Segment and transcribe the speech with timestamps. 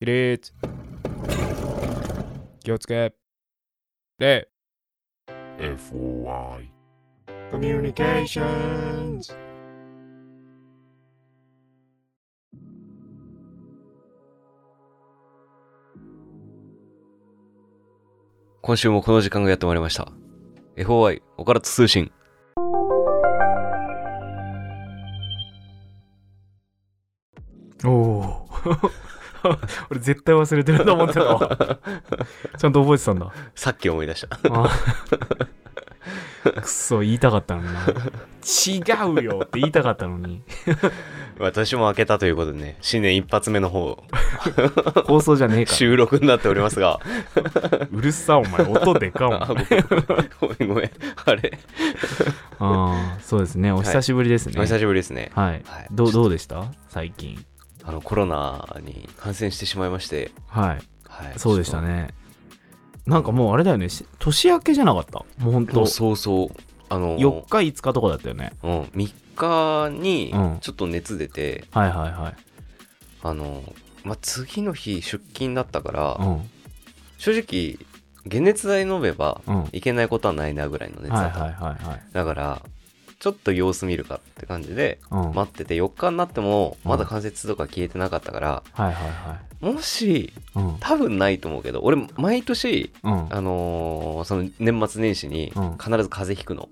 [0.00, 0.52] 起立
[2.60, 3.12] 気をつけ。
[4.20, 4.48] 礼
[5.58, 6.68] FOI
[7.50, 9.32] コミュニケーションズ。
[18.62, 20.12] 今週もこの時間がやってまいりました。
[20.76, 22.12] FOI、オカルト通信。
[27.84, 28.48] おお
[29.90, 31.56] 俺絶対忘れてると思ってたわ。
[32.58, 33.32] ちゃんと覚えてたんだ。
[33.54, 34.38] さっき思い出した。
[34.50, 34.70] あ。
[36.62, 37.80] くそ言いたかったのにな。
[37.86, 40.42] 違うよって言いたかったのに。
[41.38, 44.02] 私も開けたということでね、新年一発目の方、
[45.06, 47.00] 放送じゃねえか収録になっておりますが、
[47.92, 48.62] うるさお前。
[48.62, 49.40] 音でかお前。
[49.40, 50.68] あごめん。
[50.68, 50.90] ごめん。
[51.24, 51.58] あれ。
[52.58, 53.70] ああそうですね。
[53.70, 54.54] お久しぶりですね。
[54.58, 55.30] お久しぶりですね。
[55.34, 55.88] はい、はい。
[55.92, 56.64] どうどうでした？
[56.88, 57.44] 最近
[57.88, 60.78] あの、コロナに感染してしまいまして、はい。
[61.08, 61.38] はい。
[61.38, 62.08] そうでしたね。
[63.06, 63.88] なんかもうあれだよね。
[63.88, 65.20] し年明けじゃなかった？
[65.42, 65.72] もうほんと。
[65.72, 65.90] ちょっと。
[65.90, 66.48] そうそう。
[66.90, 68.52] あの、4日5日とかだったよね。
[68.62, 70.58] うん、3日にうん。
[70.60, 72.36] ちょっと熱出て、はいはいはい。
[73.22, 73.62] あの、
[74.04, 76.50] まあ、次の日出勤だったから、うん。
[77.16, 77.78] 正直、
[78.30, 79.68] 解熱剤飲めばうん。
[79.72, 81.40] いけないことはないなぐらいの熱だった。
[81.40, 82.02] はいはいはいはい。
[82.12, 82.62] だから、
[83.18, 85.32] ちょっと様子見るかって感じで、うん。
[85.34, 86.90] 待ってて4日になってもうん。
[86.90, 89.74] まだ関節とか消えてなかったから、はいはいはい。
[89.74, 90.76] もしうん。
[90.78, 93.26] 多分ないと思うけど俺毎年うん。
[93.34, 95.70] あのーその年末年始にうん。
[95.78, 96.68] 必ず風邪ひくの。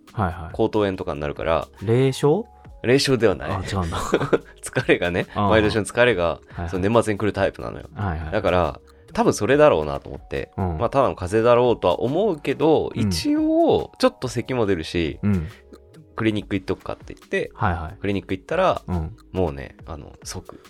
[0.53, 2.45] 口頭炎とかになるからい霊障？
[2.83, 3.51] 霊障ではない。
[3.51, 3.97] あ違うんだ。
[4.63, 6.71] 疲れがねあー毎年の疲れがはいはい。
[6.71, 7.89] その年末に来るタイプなのよ。
[7.95, 8.31] はいはい。
[8.31, 8.81] だから
[9.13, 10.79] 多分それだろうなと思って、うん。
[10.79, 13.09] まあただの風邪だろうとは思うけど、うん。
[13.09, 15.49] 一応ちょっと咳も出るしうん
[16.17, 17.99] クリニック行っとくかって言ってはいはい。
[18.01, 19.17] クリニック行ったらうん。
[19.33, 20.61] もうねあの即。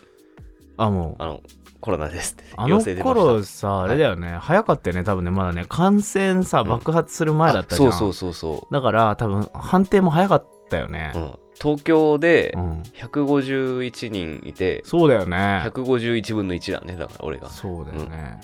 [0.77, 1.22] あもう。
[1.22, 1.41] あの
[1.80, 2.44] コロナですって。
[2.56, 5.30] あの頃さあれだよね、早かったよね多分ね。
[5.30, 6.69] まだね感染さうん。
[6.69, 11.12] 爆発する前だったじゃん、あそうそうそうそだから多分判定も早かったよね。
[11.15, 15.62] う、うん、東京でうん、151人いて、そうだよね。
[15.66, 17.48] 151分の1だねだから俺が。
[17.50, 18.41] そうだよね、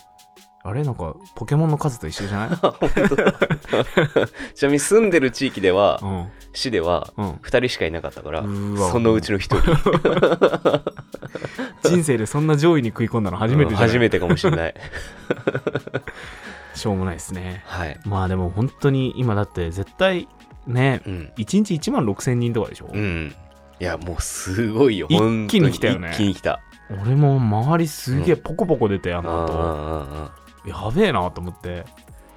[0.65, 0.85] あれ？
[0.85, 2.57] なんかポケモンの数と一緒じゃない？
[4.55, 6.29] ちなみに住んでる地域では、うん。
[6.53, 7.31] 市ではうん。
[7.33, 8.49] 2人しかいなかったからそ
[9.01, 10.91] のうちの1人。
[11.89, 14.75] 人生でそんな上位に食い込んだの初めてじゃない、初めてかもしれない。
[16.75, 17.63] しょうもないですね。
[17.67, 17.99] はい。
[18.05, 20.29] まあでも本当に今だって絶対
[20.67, 21.33] ねうん。
[21.39, 23.35] 1日1万6000人とかでしょ、うん。
[23.81, 26.11] いやもうすごいよ一気に来たよね。
[26.13, 26.61] 一気に来た。
[27.03, 30.31] 俺も周りすげえポコポコ出てああの後、あ
[30.67, 31.85] やべえなと思って。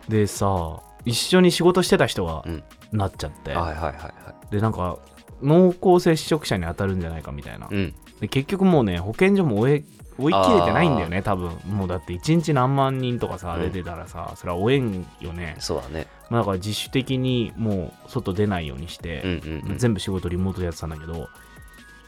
[0.09, 2.63] でさ一緒に仕事してた人がうん。
[2.91, 4.09] なっちゃって、はいはいはいは
[4.49, 4.51] い。
[4.51, 4.99] でなんか
[5.41, 7.93] 濃厚接触者に当たるんじゃないかみたいな、うん。
[8.21, 9.83] で結局もうね保健所も追え
[10.17, 11.51] 追い切れてないんだよね多分。
[11.67, 13.61] もうだって1日何万人とかさうん。
[13.63, 16.07] 出てたらさ、それは追えんよね、そうだね。
[16.29, 19.77] まあ、だから自主的にもう外出ないようにしうんて、うんうん。
[19.77, 21.27] 全部仕事リモートでやってたんだけど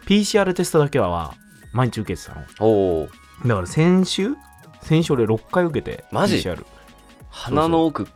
[0.05, 1.33] PCR テストだけは
[1.73, 3.07] 毎日受けてたの。
[3.45, 4.35] だから先週
[4.87, 6.65] 先週俺6回受けてマジ？PCR
[7.29, 8.07] 鼻の奥。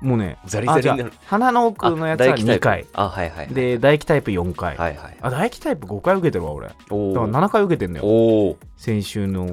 [0.00, 2.86] もうねザリザリになる鼻の奥のやつは2回。
[2.94, 6.68] あはいはいで唾液タイプ4回、はいはいあ唾液タイプ5回受けてるわ俺。
[6.68, 8.56] だかおら7回受けてんだよ。
[8.78, 9.46] 先週の。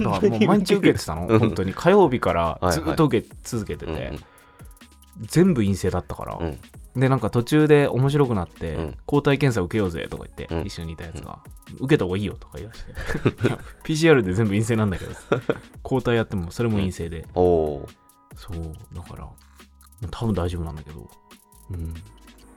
[0.00, 1.26] だからもう毎日受けてたの？
[1.26, 1.38] うん。
[1.40, 1.74] 本当に。
[1.74, 4.20] 火曜日からずっと受け続けてて、うんうん。
[5.22, 6.60] 全部陰性だったから、うん
[6.96, 8.96] でなんか途中で面白くなって、うん。
[9.06, 10.66] 抗体検査受けようぜとか言って、うん。
[10.66, 11.38] 一緒にいたやつが、
[11.76, 13.48] 受けた方がいいよとか言い出して。
[13.48, 15.12] いや PCR で全部陰性なんだけど
[15.82, 17.88] 抗体やってもそれも陰性で、おお
[18.36, 18.56] そう
[18.94, 19.28] だから
[20.10, 21.10] 多分大丈夫なんだけど、
[21.70, 21.94] うん、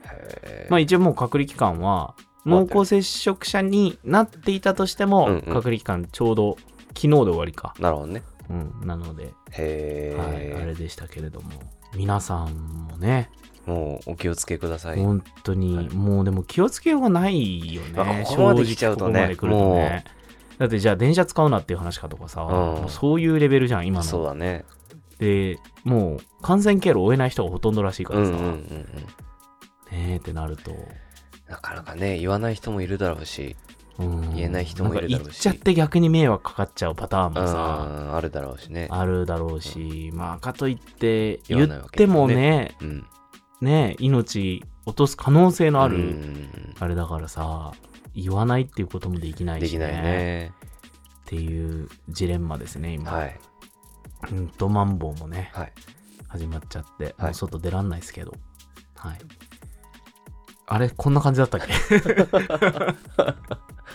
[0.04, 2.14] へまあ一応もう隔離期間は
[2.46, 5.40] 濃厚接触者になっていたとしても、うんうん。
[5.42, 6.56] 隔離期間ちょうど
[6.88, 8.22] 昨日で終わりか、なるほどね。
[8.50, 11.50] うん、なので、へはい、あれえでしたけれども。
[11.94, 13.30] 皆さんもね
[13.66, 14.98] もうお気をつけください。
[14.98, 15.88] 本当に、はい。
[15.90, 18.24] もうでも気をつけようがないよあね。
[18.26, 19.36] ここまで来ちゃうとね。
[19.36, 20.04] こことね。
[20.58, 24.02] だってじゃあ電車使うなっていう話かとかさ、もうそういうレベルじゃん今の。
[24.02, 24.64] そうだね。
[25.18, 28.56] でもう感染経路を追えない人がほとんどらしいからさ、うんうんうんうん。
[28.56, 28.86] ね
[29.92, 30.72] えってなると、
[31.48, 33.56] なかなかね言わない人もいるだろうし。
[33.98, 35.42] うん、言えない人もいるだろうし。
[35.42, 38.88] 言っちゃって逆に迷惑かかっちゃうパターンもうさ、んあるだろうしね。
[38.90, 42.18] あるだろうし、まあかといって言言ってわないわけだね。
[42.18, 43.06] もねうん
[43.62, 46.14] ね命落とす可能性のある、
[46.80, 47.72] あれだからさ
[48.14, 50.52] 言わないっていうこともできないし、できないね。
[51.22, 53.40] っていうジレンマですね今、はい。
[54.32, 55.72] うんとマンボウもねはい。
[56.28, 57.22] 始まっちゃって、はい。
[57.24, 58.34] もう外出らんないですけど。
[58.96, 59.18] はい。
[60.66, 61.72] あれこんな感じだったっけ？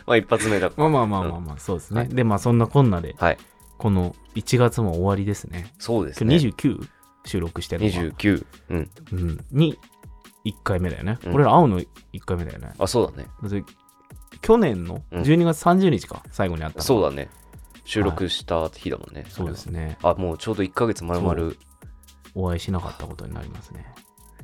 [0.05, 2.09] まあ一発目だまあまあまあまあまあそうですね、はい。
[2.09, 3.37] でまあそんなこんなではい。
[3.77, 5.71] この1月も終わりですね。
[5.77, 6.35] そうですね。
[6.39, 6.87] 今日 29?
[7.27, 7.97] 収録してるのが。
[8.15, 8.45] 29。
[8.69, 8.91] うん。
[9.11, 9.45] うん。
[9.51, 9.77] に、
[10.45, 11.19] 1回目だよね。
[11.25, 11.87] うん俺ら会うの1
[12.25, 12.73] 回目だよね。
[12.79, 13.29] あ、そうだね。
[13.41, 13.63] だって
[14.41, 16.83] 去年のうん12月30日か、最後に会ったの。
[16.83, 17.29] そうだね。
[17.85, 19.25] 収録した日だもんね。
[19.29, 19.97] そうですね。
[20.03, 21.53] あ、もうちょうど1ヶ月丸々。
[22.35, 23.93] お会いしなかったことになりますね。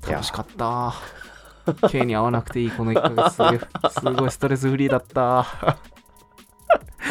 [0.08, 0.94] いや楽しかった。
[1.90, 5.46] K に会わなくていいこの1ヶ月すげえすごいストレスフリーだった。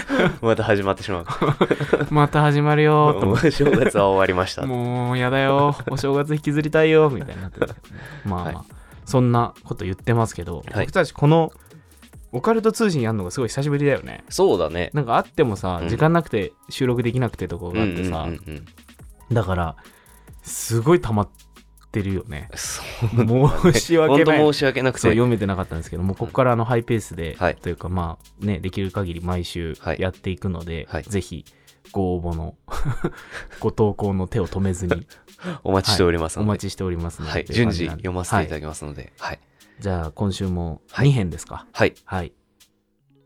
[0.40, 1.26] また始まってしまう。
[2.10, 4.68] また始まるよーと も思っう正月は終わりましたて。。
[4.68, 5.76] もうやだよ。
[5.90, 7.10] お正月引きずりたいよ。
[7.10, 7.60] みたいになって。
[7.60, 7.72] まあ
[8.24, 8.56] まあ、はい
[9.04, 11.52] そんなこと言ってますけど、はい僕たちこの
[12.30, 14.24] オカルト通信やるのがすごい久しぶりだよね。
[14.28, 14.90] そうだね。
[14.94, 18.64] なんか会ってもさ、うん時間なくて収録できなくてとこがあってさ、うんうんうんうん
[19.34, 19.76] だから、
[20.42, 21.28] すごい溜まっ
[21.92, 22.48] てるよね。
[22.54, 23.08] そう
[23.72, 24.52] 申し訳本当ない。
[24.52, 25.08] 申し訳なくて。
[25.08, 31.44] 読めてなかったんですけどもうここからあのハイペースで、はいというかまあねできる限り毎週はいやっていくので、はいぜひ
[31.92, 32.56] ご応募の
[33.60, 35.06] ご投稿の手を止めずに
[35.62, 36.48] お待ちしておりますので。
[36.48, 37.44] お待ちしておりますので、はい。
[37.46, 39.12] 順次読ませていただはいきますので。
[39.18, 39.38] はい。
[39.78, 41.66] じゃあ今週もはい2編ですか？
[41.72, 41.94] はい。
[42.04, 42.32] はい、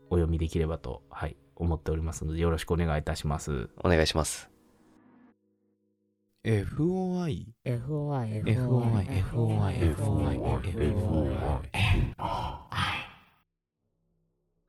[0.09, 4.56] お読みできればと、はい、思っておりますのでよろしくお願いいたしますお願いします。
[6.45, 11.37] FOI FOI FOI FOI FOI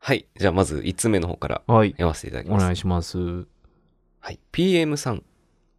[0.00, 0.26] はい。
[0.37, 1.91] じゃあまず1つ目の方からはい。
[1.91, 2.62] 読ませていただきます。
[2.62, 3.19] お願いします。
[4.20, 4.41] はい。
[4.53, 5.23] PM さん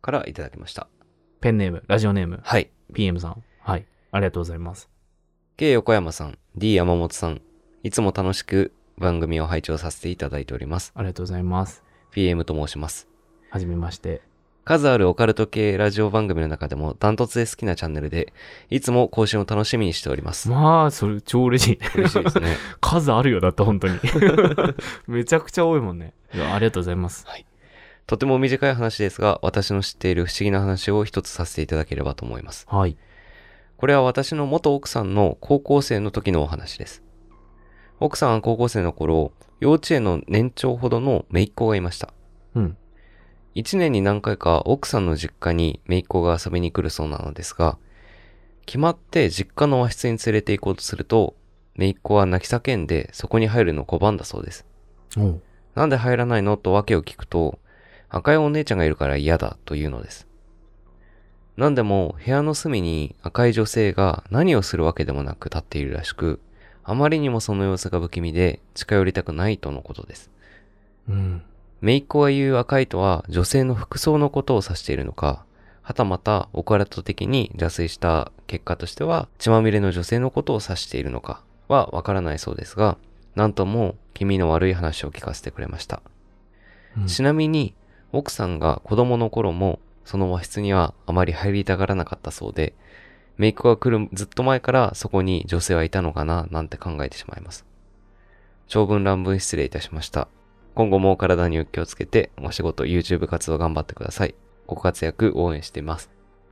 [0.02, 0.88] からいただきました。
[1.42, 1.84] ペンネーム。
[1.88, 2.40] ラジオネーム。
[2.44, 2.70] はい。
[2.94, 3.44] PM さん。
[3.62, 3.86] はい。
[4.12, 4.90] ありがとうございます。
[5.58, 7.42] K 横山さん、D 山本さん、
[7.84, 10.92] いつも楽しく番組を拝聴させていただいております。
[10.96, 11.84] ありがとうございます。
[12.12, 13.08] PM と申します。
[13.50, 14.22] はじめまして
[14.70, 18.32] 数あるオカルト系ラジオ番組の中でもダントツで好きなチャンネルで、
[18.70, 20.48] いつも更新を楽しみにしております。
[20.48, 22.56] まあそれ超嬉しい嬉しいですね。
[22.80, 23.98] 数あるよだって本当に
[25.10, 27.26] めちゃくちゃ多いもんねありがとうございます
[28.06, 32.68] とても短い話ですが、私の知っている不思議な話を一つさせていただければと思います。
[32.70, 32.96] はい
[33.78, 37.02] これは私の元奥さんの高校生の時のお話です。
[38.00, 39.32] 奥さんは高校生の頃、
[39.62, 42.14] 幼稚園の年長ほどの姪っ子がいました。
[42.54, 42.78] うん
[43.56, 47.78] 一年に何回か奥さんの実家に姪っ子が遊びに来るそうなのですが、
[48.66, 51.36] 決まって実家の和室に連れて行こうとすると、
[51.76, 54.66] 姪っ子は泣き叫んでそこに入るのを拒んだそうです。
[55.76, 57.60] なんで入らないのと訳を聞くと、
[58.10, 60.28] 赤いお姉ちゃんがいるから嫌だというのです。
[61.58, 66.40] なんでも部屋の隅に赤い女性が何をするわけでもなく立っているらしく、
[66.84, 70.30] あまりにもその様子が不気味で近寄りたくないとのことです。
[71.08, 71.42] うん
[71.82, 75.46] 姪っ子が言う赤いとは女性の服装のことを指しているのか、
[75.82, 82.98] はたまたオカルト的に邪推した結果としては血まみれの女性のことを指しているのかはわからないそうですが、
[83.36, 86.02] なんとも気味の悪い話を聞かせてくれました。
[86.98, 87.76] うんちなみに、
[88.12, 92.74] 奥さんが子供の頃も、その和室にはあまり入りたがらなかったそうで、
[93.38, 97.66] 姪っ子が来るずっと前からそこに女性はいたのかな、なんて考えてしまいます。
[98.68, 100.28] 長文乱文失礼いたしました。
[100.80, 104.36] 今後もお体に気をつけて、お仕事、YouTube 活動頑張ってください。
[104.66, 106.10] ご活躍応援しています。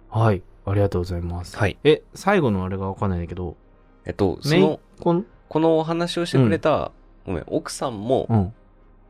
[0.09, 1.77] はいありがとうございますはい。
[1.85, 3.55] え最後のあれがわかんないんだけど
[4.03, 6.91] えっと、その、こんこのお話をしてくれた、
[7.25, 8.53] ごめん、奥さんもうん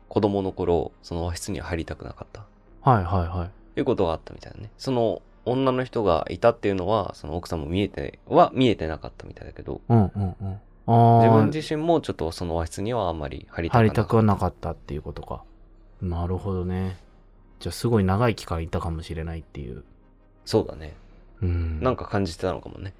[0.08, 2.46] 子供の頃、その和室には入りたくなかった。
[2.88, 4.70] はいはいはいいうことがあったみたいだね。
[4.78, 13.78] その女の人がいたっていうのは、その奥さんも見えて、は見えてなかったみたいだけど、うんうんうん自分自身もちょっとその和室にはあんまり入りたくなかった。
[13.78, 15.44] 入りたくはなかったっていうことか
[16.00, 16.96] なるほどね
[17.60, 19.84] じゃあすごい長い期間いたかもしれないっていう
[20.44, 20.96] そうだね。
[21.42, 22.94] うんなんか感じてたのかもね。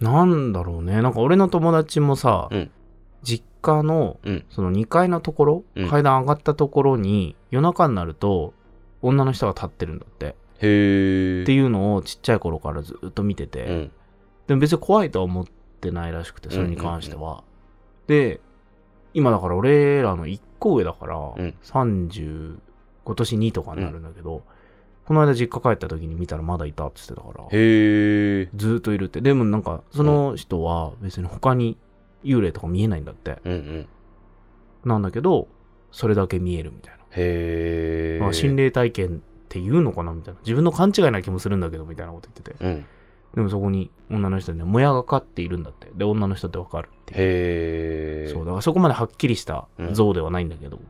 [0.00, 2.70] なんだろうねなんか俺の友達もさ、うん
[3.22, 4.44] 実家のうん。
[4.48, 8.54] その2階のところ、うん階段上がったところに夜中になると
[9.02, 11.42] 女の人が立ってるんだって、へえ。
[11.42, 13.90] っていうのをちっちゃい頃からずっと見てて、うん。
[14.46, 15.52] でも別に怖いとは思って
[15.90, 17.42] ないらしくてそれに関しては、
[18.06, 18.40] で
[19.14, 22.58] 今だから俺らの1個上だから、ん30
[23.04, 24.42] 今年2とかになるんだけど、
[25.06, 27.48] この間実家帰った時に見たらまだいたって言ってたからへ
[28.42, 28.48] え。
[28.54, 31.76] ずーっといるってでもなんかその人は別に他に
[32.22, 33.88] 幽霊とか見えないんだって、うんうん。
[34.84, 35.48] なんだけど
[35.90, 38.18] それだけ見えるみたいな、へえ。
[38.20, 42.86] まあ、心霊体験っていうのかなみたいな自分の勘違いな気もするんだけどみたいなこと言っててうん。
[43.34, 45.88] でもそこに女の人にねもやがかっているんだって。
[45.94, 48.30] で女の人ってわかるってへえ。
[48.32, 50.80] そうだからそこまではっきりした像ではないんだけど、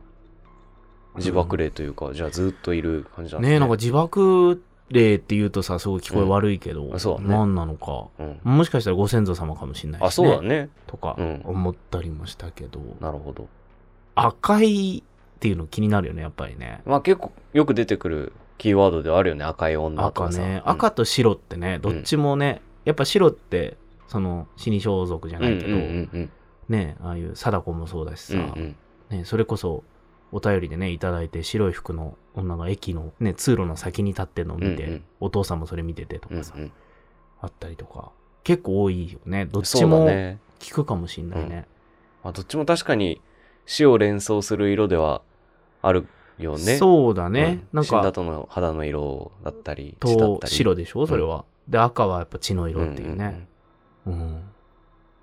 [1.17, 3.55] 自爆霊というか、じゃあずっといる感じなんだね。
[3.55, 6.95] えなんか自爆霊って言うとさすごい聞こえ悪いけど、うん。
[6.95, 7.27] あそうだね。
[7.29, 8.07] 何なのか。
[8.19, 8.39] うん。
[8.43, 10.69] もしかしたらご先祖様かもしれないし、ね、あ、そうだね。
[10.87, 11.41] とかうん。
[11.45, 13.47] 思ったりもしたけど、なるほど。
[14.15, 16.81] 赤いっていうの気になるよね、やっぱりね。
[16.85, 19.43] まあ結構よく出てくるキーワードではあるよね。
[19.43, 20.39] 赤い女とかさ。
[20.39, 23.75] 赤ね、うん赤と白ってね、どっちもね、やっぱ白って、
[24.07, 26.31] その死に装束じゃないけど、うんうんうん
[26.69, 28.47] ね、ああいう貞子もそうだしうん。
[28.47, 28.65] さ、うんう
[29.15, 29.83] んね、それこそ
[30.31, 36.71] お便りでね、いただいて白い服の女が駅の、ね、通路の先に立ってるのを見て、うんうんお父さんもそれ見ててとかさ、うんうん
[37.41, 38.11] あったりとか、
[38.43, 39.47] 結構多いよね。
[39.47, 40.39] どっちもね。
[40.59, 41.65] 聞くかもしんないね。
[42.23, 43.19] まあどっちも確かに
[43.65, 45.23] 死を連想する色では
[45.81, 46.05] ある
[46.43, 46.77] よね。
[46.77, 47.61] そうだね。
[47.73, 50.39] うんなんか、死んだ後の肌の色だったり、と。
[50.45, 51.07] 白でしょ？
[51.07, 51.45] それは。
[51.67, 53.47] で、赤はやっぱ血の色っていうね。
[54.05, 54.41] うん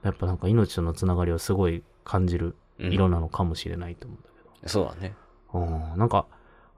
[0.02, 4.28] やっぱなんか命とのつながりをすごい感じるうんうんうん色なのかもしれないと思うんだ
[4.62, 5.14] けそうだね。
[5.52, 5.58] ど。
[5.58, 6.26] うんなんか、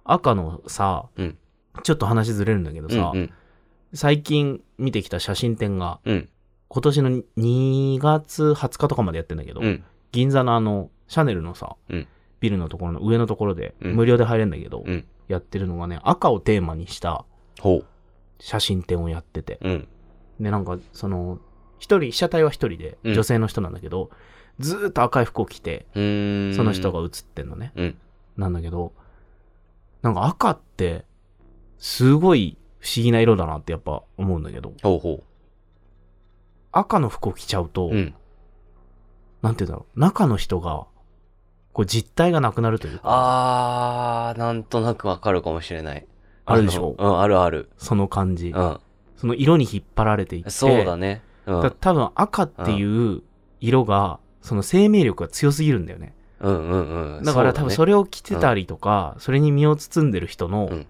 [0.04, 1.36] 赤のさ、うん
[1.82, 3.32] ちょっと話ずれるんだけどさ、うんうん
[3.92, 6.28] 最近見てきた写真展が、うん
[6.68, 12.08] 今年の2月20日とかまでやってんだけど、うん銀座のあの、シャネルのさ、うん
[12.40, 17.24] ビルのところの上のところで、うん無料で入れるんだけど、うんやってるのがね、赤をテーマにした
[17.60, 17.84] ほ
[18.40, 19.68] 写真展をやってて、う。
[19.68, 19.88] うん。
[20.40, 21.38] で、なんか、その、
[21.78, 24.10] 一人、被写体は一人で、うん女性の人なんだけど、
[24.58, 26.54] ずーっと赤い服を着て、うーん。
[26.54, 27.72] その人が写ってんのね。
[27.76, 27.98] うん。
[28.36, 28.92] なんだけど、
[30.02, 31.04] なんか赤って、
[31.78, 35.22] すごい不思議な色だなってやっぱ思うんだけど、ほうほ
[36.72, 37.90] 赤の服を着ちゃうと、う。
[37.90, 38.14] うん。
[39.42, 40.86] なんて言うんだろう、中の人が、
[41.72, 46.06] こう実体がなくなるというか、あー、なんとなくわかるかもしれない。
[46.44, 46.96] あるでしょ？
[46.98, 47.70] うん、あるある。
[47.78, 48.50] その感じ。
[48.50, 48.80] うん。
[49.16, 51.22] その色に引っ張られていって、そうだね。
[51.46, 51.62] うん。
[51.62, 53.22] だ多分赤っていう
[53.60, 56.14] 色が、その生命力が強すぎるんだよね。
[56.40, 57.24] うんうんうん。
[57.24, 60.86] だから多分それ、れを着てたりとか、それに身を包んでる人のうん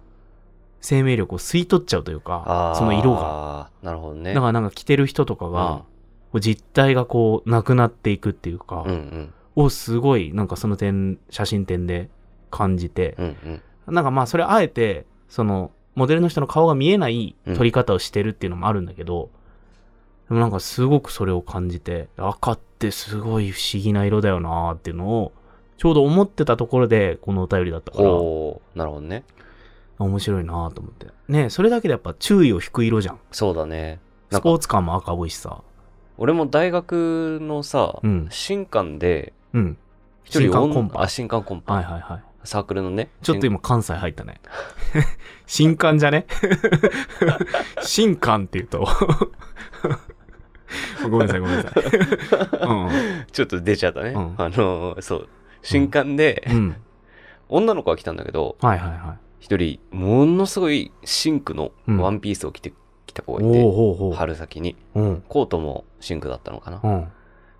[0.83, 3.69] 生命力を吸い取っちゃうというか、その色が。。
[3.83, 4.33] なるほどね。
[4.33, 5.83] だからなんか着てる人とかが、
[6.41, 9.35] 実体がこうなくなっていくっていうか、うんうん。
[9.63, 12.11] をすごいなんかその点、写真展で
[12.51, 13.37] 感じて、うん
[13.87, 13.95] うん。
[13.95, 19.31] なんかまあそれあえて、そのモデルの人の顔が見えない撮り方をしてるっていうのもあるんだけど、
[20.29, 25.33] でもなんかすごくそれを感じて、赤ってすごい不思議な色だよなーっていうのを、
[25.77, 28.05] ちょうど思ってたところでこのお便りだったから。
[28.05, 29.25] なるほどね。
[29.99, 31.09] 面白いなーと思って。
[31.29, 33.21] ねそれだけでやっぱ注意を引く色じゃん。
[33.33, 33.99] そうだね。
[34.31, 35.63] スポーツカーも赤多いしさ。
[36.17, 38.29] 俺も大学のさ、うん。
[38.31, 39.77] 新刊で、うん。
[40.25, 41.75] 一人新刊コンパあ、新刊コンパ。
[41.75, 42.23] はいはいはい。
[42.45, 43.11] サークルのね。
[43.23, 44.41] ちょっと今関西入ったね。
[45.47, 46.27] 新刊じゃね？
[47.83, 48.87] 新刊って言うと。
[51.03, 51.73] ごめんなさいごめんなさい。
[53.33, 54.11] ちょっと出ちゃったね。
[54.11, 55.29] うんあの、そう。
[55.63, 56.57] 新刊で、うん。
[56.57, 56.77] うん。
[57.49, 59.19] 女の子が来たんだけど、はいはいはい。
[59.41, 62.73] 一人、ものすごいシンクのうんワンピースを着て
[63.07, 64.13] きた子おがいて、おほうほう。
[64.15, 64.77] 春先に。
[64.95, 65.25] うん。
[65.29, 66.81] コートもシンクだったのかな。
[66.83, 67.09] うん。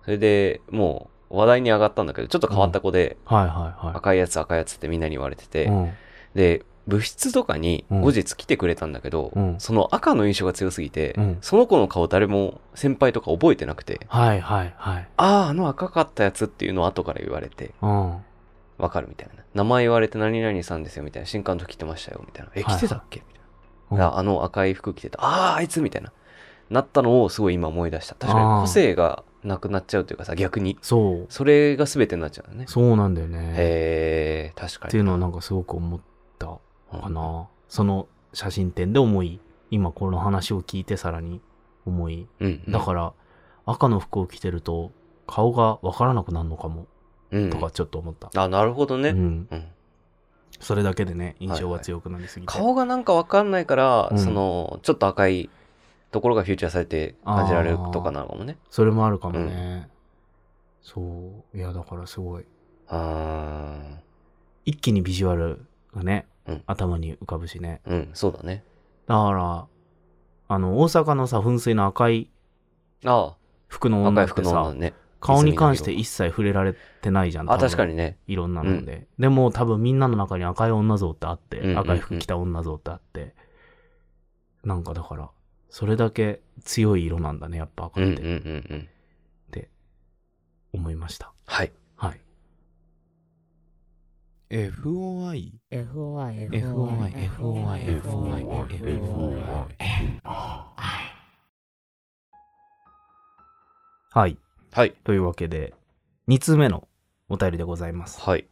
[0.05, 5.69] それで、もう話題に上がったんだけど、ちょっと変わった子で、はいはいは赤いやつ赤いやつってみんなに言われてて。
[6.35, 15.07] で、部室とかにうん後日来てくれたんだけど、うんその赤の印象が強すぎて、うんその子の顔誰も先輩とか覚えてなくて、はいはいはい。
[15.17, 18.17] ああ、あの赤かったやつっていうのを後から言われて、うん。
[18.77, 19.43] わかるみたいな。
[19.53, 21.27] 名前言われて何々さんですよみたいな。
[21.27, 22.51] 新刊の時来てましたよみたいな。
[22.55, 23.21] え、来てたっけ？
[23.29, 23.43] みたい
[23.91, 24.07] うんな。
[24.07, 25.23] ああの赤い服着てた。
[25.23, 26.11] ああ、あいつみたいな。
[26.71, 28.15] なったのをすごい今思い出した。
[28.15, 30.77] 確かに個性がなくなっちゃうというかさ、逆に。
[30.81, 31.25] そう。
[31.29, 32.65] それが全てになっちゃうよね。
[32.67, 33.53] そうなんだよね。
[33.57, 34.89] へえ、確かに。
[34.89, 35.99] っていうのはなんかすごく思っ
[36.39, 36.47] た
[36.91, 37.47] かな。
[37.67, 41.41] その写真展で思い、今この話を聞いてさらに
[41.85, 42.27] 思い。
[42.39, 42.61] うん。
[42.65, 42.71] うん。
[42.71, 43.13] だから、
[43.65, 44.91] 赤の服を着てると、
[45.27, 46.87] 顔がわからなくなるのかも、
[47.31, 48.29] うんとかちょっと思った。
[48.41, 49.09] あ、なるほどね。
[49.09, 49.47] うん。
[49.49, 49.67] うん
[50.59, 52.53] それだけでね、印象が強くなりすぎて。
[52.53, 55.49] 顔がなんかわかんないから、うんその、ちょっと赤い
[56.11, 58.57] ところがフューチャーされて感じられるとかなのかもね。
[58.69, 59.89] それもあるかもね。
[60.81, 61.57] そう。
[61.57, 62.45] いや、だからすごい。
[62.89, 63.99] あ
[64.65, 67.81] 一気にビジュアルがね、うん頭に浮かぶしね。
[67.87, 68.63] ーうん、そうだね。
[69.07, 69.67] だから、
[70.47, 72.29] あの、大阪のさ、噴水の赤い
[73.05, 73.37] ああ、
[73.67, 74.93] 服の女ってさ、ね。
[75.21, 77.51] 顔に関して一切触れられてないじゃん。
[77.51, 78.17] あ、確かにね。
[78.27, 79.07] いろんなので。
[79.19, 83.35] でも多分みんなの中に赤い女像ってあって、うんうんうん赤い服着た女像ってあって、
[84.63, 85.29] なんかだから、
[85.71, 88.87] それだけ強い色なんだね、やっぱ赤って、うんうんうんうん。
[90.73, 91.33] 思いました。
[91.47, 91.73] はい。
[91.97, 92.21] はい。
[94.49, 99.41] FOI FOI FOI FOI FOI
[104.13, 104.37] はい。
[104.71, 104.91] はい。
[105.03, 105.73] というわけで、
[106.29, 106.87] 2通目の
[107.27, 108.21] お便りでございます。
[108.21, 108.47] はい。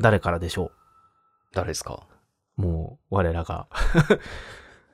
[0.00, 0.70] 誰からでしょ
[1.52, 2.06] 誰ですか？
[2.58, 3.66] うもう、我らが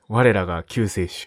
[0.09, 1.25] 我らが救世主。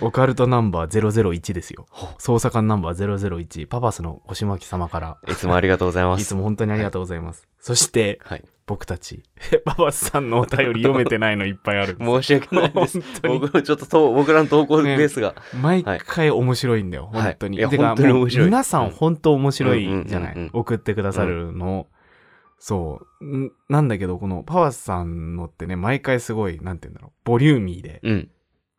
[0.00, 1.86] オカルトナンバー001ですよ。
[1.90, 6.22] ほ捜査官ナンバー001、パパスの腰巻様から、いつもありがとうございます。
[6.22, 7.48] いつも本当にありがとうございます。
[7.58, 8.44] そして、はい。
[8.66, 9.22] 僕たち、
[9.66, 11.98] パパスさんのお便り読めてないのいっぱいある。
[12.00, 13.00] 申し訳ないです。
[13.22, 15.34] 僕のちょっとと、僕らの投稿ベースが。
[15.60, 17.58] 毎回面白いんだよ、はい本当に。
[17.58, 20.50] いやてか本当に面白い皆さん本当面白うんうんうんうんいじゃない。
[20.52, 21.88] 送ってくださるの。
[22.58, 23.24] そう。
[23.24, 28.30] んなんだけど、このパワスさんのってね、毎回すごい、なんて言うんだろう、ボリューミーで、うん。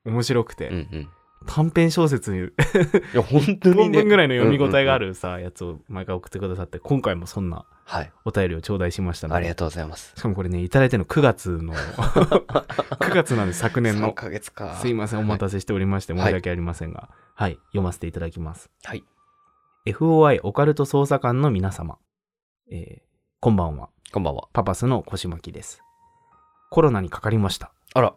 [0.05, 1.09] 面白くて、うんうん。
[1.47, 2.51] 短編小説にい
[3.13, 3.99] や、本当に本ね。
[3.99, 5.07] 分ぐらいの読み応えがある。
[5.07, 8.11] るさ、やつを毎回送ってくださって、今回もそんなはい。
[8.25, 9.37] お便りを頂戴しましたので。
[9.37, 10.13] ありがとうございます。
[10.15, 11.73] しかもこれね、いただいてるの9月の、
[12.33, 14.13] 9月なんで昨年3の。
[14.13, 14.75] ヶ月か。
[14.75, 15.39] すいません、お待せ。
[15.39, 18.71] たせしておりまして、はい申し訳ありませんが、はい、読ませていただきます。
[18.83, 19.03] はい。
[19.85, 21.99] FOI オカルト捜査官の皆様、
[22.71, 23.04] えー
[23.45, 23.89] こんばんは。
[24.11, 24.47] こんばんは。
[24.53, 25.83] パパスの腰巻きです。
[26.71, 27.71] コロナにかかりました。
[27.93, 28.07] あら。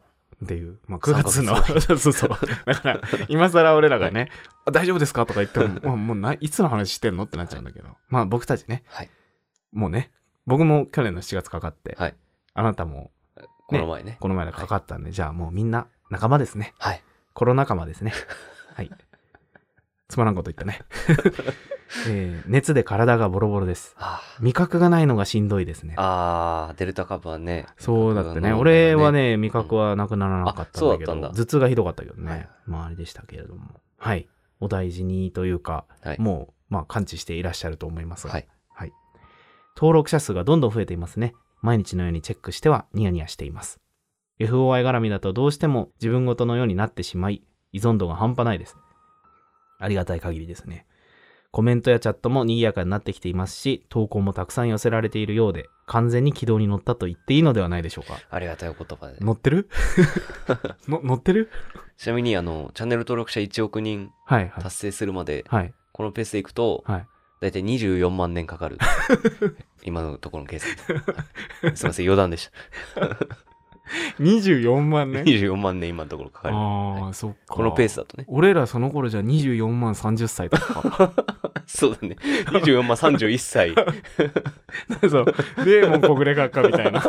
[0.43, 2.31] っていう、まあ、9月の、三そうそう。
[2.65, 4.31] だから、今更俺らがね、
[4.65, 5.27] あ大丈夫ですか？
[5.27, 7.25] とか言っても、もうないつの話してんの？
[7.25, 9.11] ってなっちゃうんだけど、まあ僕たちね、はい。
[9.71, 10.13] もうね、
[10.47, 12.15] 僕も去年の7月かかって、はい。
[12.55, 13.11] あなたも
[13.67, 14.17] この前ね。
[14.21, 16.73] この前かかったんで、じゃあもうみんな仲間ですね。
[16.79, 17.03] はい。
[17.35, 18.15] コロ仲間ですね。
[18.73, 18.91] はい。
[20.09, 20.81] つまらんこと言ったね。
[22.09, 23.95] えー熱で体がボロボロです。
[23.99, 25.95] あ味覚がないのがしんどいですね。
[25.97, 27.67] あー、デルタ株はね。
[27.79, 28.53] そうだってね。
[28.53, 32.31] 俺はね、味覚はなくならなかったんだけど、うんだ頭痛がひどかったけどね。
[32.31, 33.69] はいまああれでしたけれども。
[33.97, 34.29] はい。
[34.61, 36.21] お大事にというか、はい。
[36.21, 38.49] もう、まあ感知していらっしゃると思いますが、はい。
[38.71, 38.93] はい。
[39.77, 41.35] 登録者数がどんどん増えていますね。
[41.63, 43.81] 毎日のようにチェックしてはニヤニヤしています。
[44.39, 47.43] FOI 絡みだとどうしても自分ごとのようになってしまい、
[47.73, 48.77] 依存度が半端ないです。
[49.81, 50.87] ありがたい限りですね。
[51.51, 58.19] コメントやチャットも賑やかになってきていますし、投稿もたくさん寄せられているようで、完全に軌道に乗ったと言っていいのではないでしょうか。
[58.31, 59.17] ありがたいお言葉で。
[59.21, 59.69] 乗ってる？
[60.87, 61.51] の乗ってる？
[61.97, 64.63] ちなみに、あの、チャンネル登録者1億人はいはい。
[64.63, 65.73] 達成するまで、はい。
[65.93, 67.07] このペースでいくと、はい。
[67.41, 68.79] だいたい24万年かかる。
[69.85, 70.77] 今のところの計算
[71.75, 72.51] すいません、余談でし
[72.95, 73.17] た。
[74.21, 75.23] 24万ね。
[75.23, 76.55] 24万年今のところかかる。
[76.55, 77.39] ああ、はいそっか。
[77.49, 78.25] このペースだとね。
[78.29, 81.13] 俺らその頃じゃ24万30歳とか。
[81.67, 82.17] そうだね。
[82.21, 83.75] 24万31歳。
[85.09, 85.25] そう。
[85.65, 87.01] デーモン小暮閣下みたいな。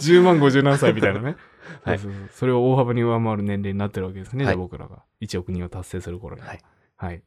[0.00, 1.36] 10万50何歳みたいなね。
[1.84, 4.44] はいそうそうそうそれを大幅に上回る年齢になってるわけですね。
[4.44, 6.48] はい僕らが1億人を達成する頃には。
[6.48, 6.56] は
[6.96, 7.20] はいい。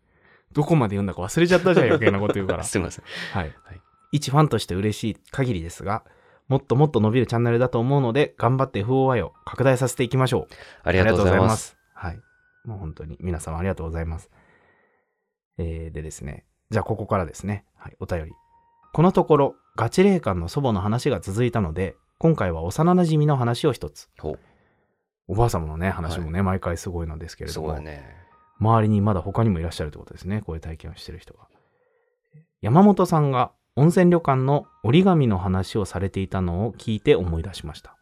[0.51, 2.63] どこまで読んだか忘れちゃったじゃん、余計なこと言うから。
[2.63, 3.05] すいません。
[3.33, 3.43] はい。
[3.63, 3.81] はい
[4.13, 6.03] 一ファンとして嬉しい限りですが、
[6.47, 10.53] もっともっと伸びるチャンネルだと思うので、頑張って FOI を拡大させていきましょう。
[10.83, 11.69] ありがとうございます。
[11.69, 11.77] す。
[11.93, 12.19] はい。
[12.65, 14.29] もう本当に皆様ありがとうございます。
[15.57, 16.45] えー、でですね。
[16.71, 17.65] じゃあここからですね。
[17.75, 18.31] はい、お便り。
[18.93, 24.09] このところ、ガチ霊感の祖母の話が続いたので、今回は幼馴染の話を一つ。
[24.19, 24.37] ほ
[25.27, 27.47] おばあ様のね、話もね、毎回すごいのですけう。
[27.47, 28.23] れども、ね。
[28.59, 30.41] 周りにまだ他にもいらっしゃるってことですね。
[30.41, 31.47] こういう体験をしてる人が。
[32.61, 37.97] 山本さんが温泉旅館の折り紙の話をされていたのを聞いて思い出しました。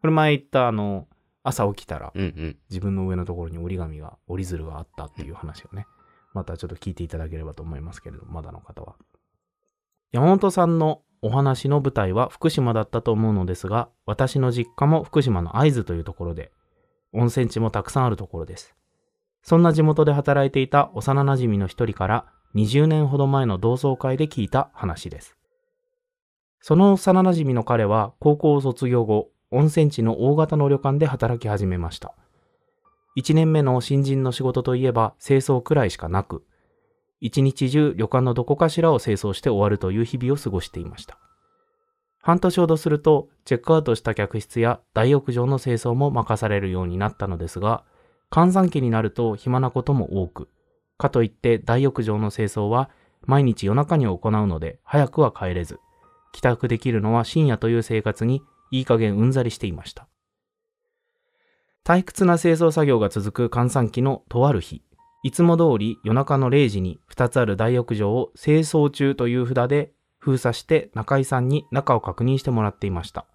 [0.00, 1.06] これ前言ったあの、
[1.42, 2.56] 朝起きたらうんうん。
[2.68, 5.86] 自分の上のところに折り紙が、折り鶴があったっていう話をね、
[6.34, 8.96] またちょっと聞いていただければと思いますけれども、まだの方は。
[10.12, 16.52] 山本さんのお話の舞台は福島だったと思うのですが、私の実家も福島の会津というところで、
[17.12, 18.74] 温泉地もたくさんあるところです。
[19.42, 25.36] そんな地元で働いていた幼馴染の一人から20年ほど前の同窓会で聞いた話です。
[26.60, 32.14] その幼馴染の彼は高校を卒業後、温泉地の大型の旅館で働き始めました。
[33.16, 36.44] 1年目の新人の仕事といえば清掃くらいしかなく、
[37.20, 41.18] 一日中旅館のどこかしらを清掃して終わるという日々を過ごしていました。
[42.20, 47.84] 半年ほどすると、チェックアウトした客室や大浴場の清掃も任されるようになったのですが、
[48.30, 50.48] 閑散期になると暇なことも多く、
[50.98, 52.90] かといって大浴場の清掃は
[53.22, 55.78] 毎日夜中に行うので早くは帰れず、
[56.32, 60.08] 帰宅できるのは深夜という生活にいい加減うんざりしていました。
[61.84, 64.82] 退屈な清掃作業が続く閑散期のとある日、
[65.22, 73.26] いつも通り夜中の0時に2つある大浴場を清掃中という札で封鎖して中井さんに中を確認してもらっていました。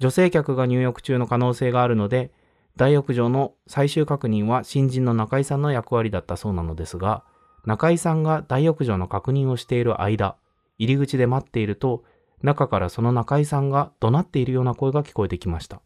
[0.00, 2.32] 女性客が入浴中の可能性があるので、
[2.78, 7.24] 大浴場の最終確認は新人の中井さんの役割だったそうなのですが、
[7.66, 10.36] 中井さんが大浴場の確認をしている間、
[10.78, 12.04] 入り口で待っていると、
[12.40, 15.82] 中からその中井さんが怒鳴っているような声が聞こえてきました。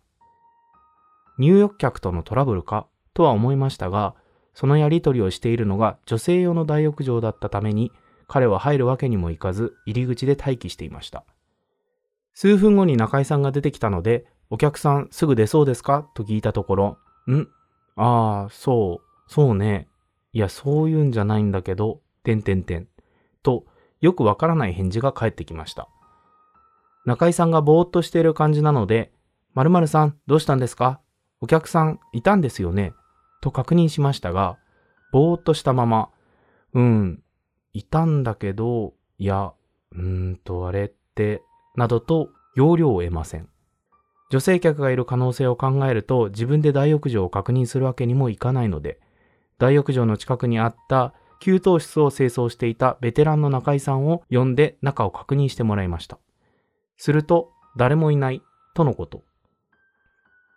[1.39, 4.15] 入浴客とのトラブルかとは思いましたが、
[4.53, 7.91] そのやりとりをしているのが女性用の大浴場だったために、
[8.29, 11.25] 彼は入るわけにもいかず、入り口で待機していました。
[12.35, 16.07] 数分後に中井さんが出てきたので、お客さんすぐ出そうですか？
[16.13, 17.49] と聞いたところ、ん
[17.97, 19.89] ああ、そう、そうね。
[20.35, 22.87] いや、そういうんじゃないんだけど、てんてんてん。
[23.43, 23.65] と、
[24.03, 25.89] よくわからない返事が返ってきました。
[27.07, 29.11] 中井さんがぼーっとしている感じなので、
[29.55, 31.01] 〇〇さん、どうしたんですか？
[31.41, 32.93] お客さんいたんですよね？
[33.41, 34.59] と確認しましたが、
[35.13, 36.11] ぼーっとしたまま、
[36.75, 37.23] うん、
[37.73, 39.55] いたんだけど、いや、
[39.93, 41.41] うーんとあれって、
[41.75, 43.49] などと要領を得ません。
[44.33, 48.99] 女性客がいる可能性を考えると自分で大浴場を確認するわけにもいかないので、
[49.59, 56.19] 大浴場の近くにあった給湯室を清掃していたベテランの中井さんを呼んで中を確認してもらいました。
[56.97, 58.41] すると、誰もいない、
[58.73, 59.23] とのこと。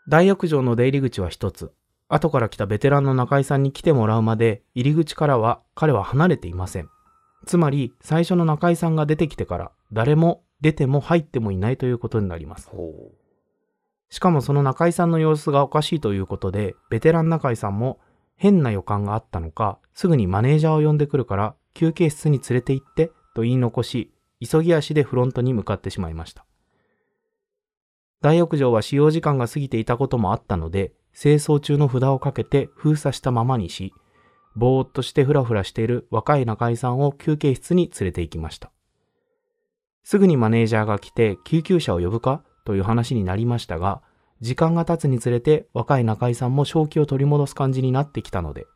[0.07, 1.73] 大浴場の出入り口は一つ。
[2.07, 6.89] 後から来たベテランの中井さんに来てもらうまで入り口からは彼は離れていません。
[7.45, 12.71] つまり最初の中井さんが出てきてから誰も出ても入ってもいないということになります。
[14.15, 17.99] しかもその中井さんの様子がおかしいということで、ベテラン中井さんも
[18.37, 26.45] 変な予感があったのか、すぐにマネージャーを呼んでくるから休憩室に連れて行ってと言い残し、急ぎ足でフロントに向かってしまいました。
[28.21, 33.93] 大浴場は使用時間が過ぎていたこともあったので、清掃中の札をかけて封鎖したままにし、
[34.55, 38.71] ぼーっとしてフラフラしている若い中井さんを休憩室に連れて行きました。
[40.05, 44.01] すぐにマネージャーが来て救急車を呼ぶかという話になりましたが、
[44.41, 48.67] 時間が経つにつれて若い中井さんも正気を取り戻す感じになってきたので、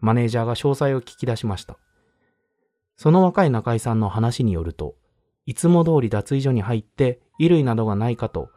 [0.00, 1.76] マネージャーが詳細を聞き出しました。
[2.96, 4.94] その若い中井さんの話によると、
[5.44, 8.48] いつも通り脱衣所に入って衣類などがないかと、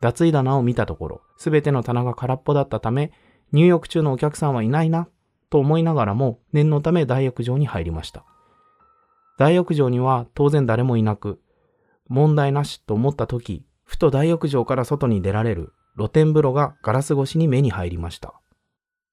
[0.00, 3.12] 脱衣棚を見たところ、すべての棚が空っぽだったため、
[3.52, 5.08] 入浴中のお客さんはいないな、
[5.48, 8.24] と思いながらも念のため大浴場に入りました。
[9.38, 11.40] 大浴場には当然誰もいなく、
[12.08, 18.34] 問題なしと思った時、ふと大浴場から外に出られる露天風呂がガラス越しに目に入りました。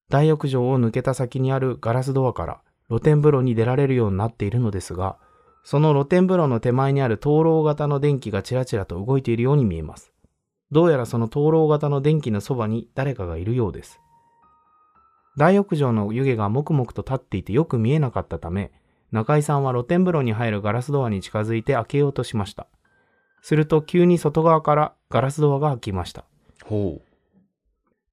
[0.10, 5.18] 大浴場を抜けた先にあるガラスドアから露天風呂に出られるようになっているのですが、
[5.64, 10.12] その露天風呂の手前にある灯籠型の電気がちらちらと動いているように見えます。
[10.72, 14.00] どうやらその灯籠型の電気のそばに誰かがいるようです。
[15.38, 18.72] 大浴場の湯気がもくもくと立っていてよく見えなかったため、
[19.12, 22.68] 中井さんは露天風呂に入るガラスドアに近づいて開けようとしました。
[23.42, 26.26] すると急に外側からガラスドアが開きました。
[26.64, 26.66] う。
[26.66, 27.02] ほ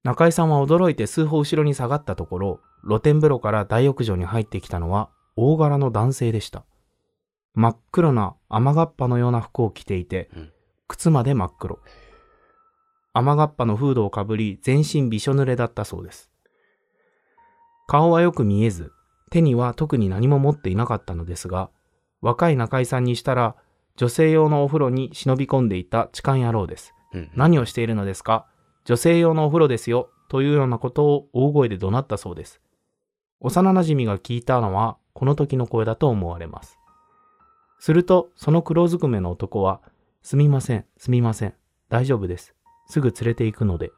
[0.03, 6.63] 中井さんは驚いて数歩後ろに下がったところ、露天風呂から大浴場に入ってきたのは大柄の男性でした。
[7.53, 10.51] 真っ黒な雨がっぱのような服を着ていてうん、
[10.87, 11.79] 靴まで真っ黒。
[13.13, 16.29] 雨がっぱのフードをかぶり、全身びしょ濡れだったそうです。
[17.87, 18.91] 顔はよく見えず、
[19.31, 21.69] 手には特に何も持っていなかったのですが、
[22.21, 23.55] 若い中井さんにしたら、
[23.95, 26.93] 女性用のお風呂に忍び込んでいた痴漢野郎です。
[27.13, 27.17] う。
[27.17, 27.31] うん。
[27.35, 28.45] 何をしているのですか？
[28.85, 30.09] 女性用のお風呂ですよ。
[30.29, 32.61] というようなことを大声で怒鳴ったそうです。
[33.39, 36.77] 幼馴染が聞いたのはこの時の声だと思われます。
[37.79, 39.81] すると、その黒ずくめの男は、
[40.21, 41.53] すみません、すみません、
[41.87, 42.53] 大丈夫です。
[42.87, 43.91] すぐ連れて行くので。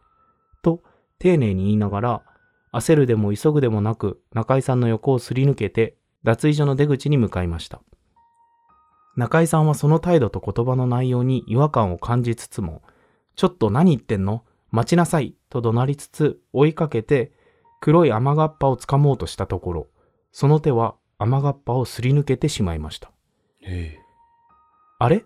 [0.61, 0.83] と、
[1.17, 2.21] 丁寧に言いながら、
[2.73, 7.81] 焦るでも急ぐでもなく、中井さんの横をすり抜けて、脱衣所の出口に向かいました。
[9.15, 12.81] 中井さんはその態度と言葉の内容に違和感を感じつつも、
[13.35, 14.43] ちょっと何言ってんの？
[14.71, 17.33] 待ちなさいと怒鳴りつつ追いかけて
[17.81, 19.87] 黒い雨がっぱを掴もうとしたところ、
[20.31, 23.11] その手は雨がっぱをすり抜けてしまいました。
[23.63, 23.97] え
[24.97, 25.25] あれ？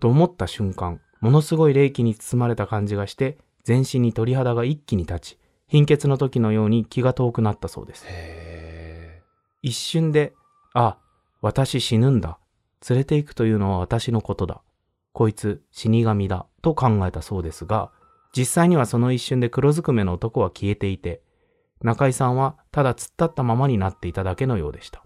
[0.00, 8.04] と思った瞬間、ものすごい冷気に包まれた感じがして、全身に鳥肌が一気に立ち、貧血の時のように気が遠くなったそうです。
[8.06, 9.22] へ
[9.62, 10.34] 一瞬で、
[10.74, 10.98] あ、
[11.40, 12.38] 私死ぬんだ。
[12.88, 14.62] 連れて行くというのは私のことだ。
[15.12, 16.46] こいつ死神だ。
[16.60, 17.90] と考えたそうですが、
[18.36, 21.22] 実際にはその一瞬で黒ずくめの男は消えていて、
[21.82, 25.04] 中井さんはただ突っ立ったままになっていただけのようでした。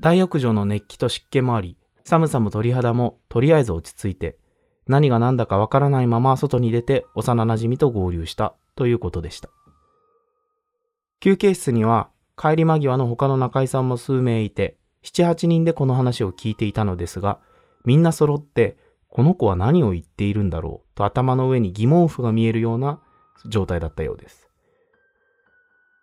[0.00, 4.38] 大浴場の熱気と湿気もあり、寒さも鳥肌もとりあえず落ち着いて、
[4.86, 9.50] 何が何だかわからないまま外に出て幼馴染と合流したということでした。
[11.20, 17.38] 休憩室には帰り間際の他の中井さんも数名いて、七八人でこの話を聞いていたのですが、
[17.84, 18.76] みんな揃って、
[19.08, 23.00] この子は何を言っているんだろうと頭の上に疑問符が見えるような
[23.46, 24.48] 状態だったようです。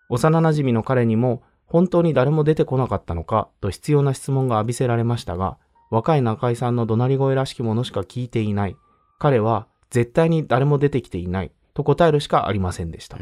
[0.10, 5.58] 幼馴染の彼にも本当に誰も出てこなかったのかと必要な質問が浴びせられましたが、
[5.92, 8.76] 若い中井さんの怒鳴り声らしきものしか聞いていない。
[9.20, 13.18] 彼は絶対に誰も出てきていないと答えるしかありませんでした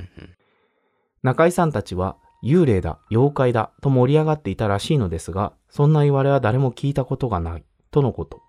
[1.21, 8.41] 中井さんたちは幽霊だ、妖怪だと盛り上がっていたらしいのですが、そんな言われは誰も聞いたことがない、とのこと。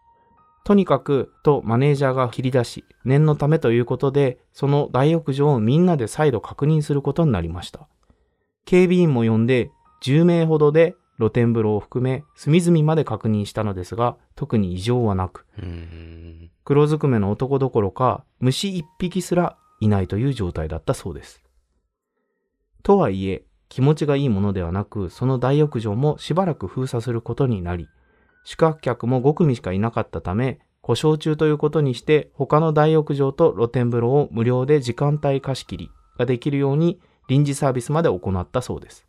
[0.64, 7.86] とにかく、とマネージャーが切り出し、念のためということで、その大浴場をみんなで再度確認することになりました。
[8.64, 9.70] 警備員も呼んで、
[10.02, 15.46] 10名ほどで露天風呂を含め、隅々まで確認したのですが、特に異常はなく。
[16.64, 21.44] 黒ずくめの男どころか、虫一匹すらいないという状態だったそうです。
[22.82, 27.88] とはいえ、気持ちがいいものではなく、その大浴場もしばらく封鎖することになり、
[28.44, 39.08] 宿泊客も5組しかいなかったため、故障中ということにして、他の大浴場と露天風呂を無料で時間帯貸し切りができるように臨時サービスまで行ったそうです。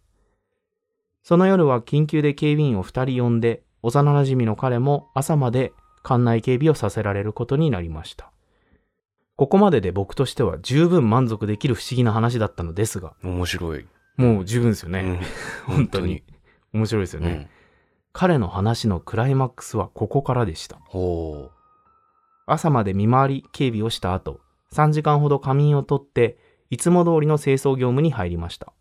[1.21, 8.31] その夜は緊急で警備員を2人呼んで、幼馴染の彼も朝まで館内警備をさせられることになりました。
[9.35, 13.85] ここまでで僕としては十分満足できる不思議な話だったのですが、面白い。
[14.17, 14.99] もう十分ですよね。
[14.99, 15.19] うん
[15.75, 16.23] 本当に。
[16.73, 17.47] 面白いですよね、うん。
[18.11, 20.77] 彼の話のクライマックスはここからでした。
[20.85, 21.51] ほ
[22.45, 24.41] 朝まで見回り警備をした後、
[24.73, 26.37] 3時間ほど仮眠をとって、
[26.69, 28.73] いつも通りの清掃業務に入りました。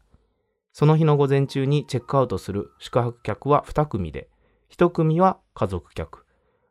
[0.72, 4.28] その日の午前中にチェックアウトする宿泊客は2組で、
[4.70, 6.24] 1組は家族客、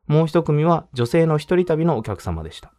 [0.08, 2.74] もう1組は女性の一人旅のお客様でした。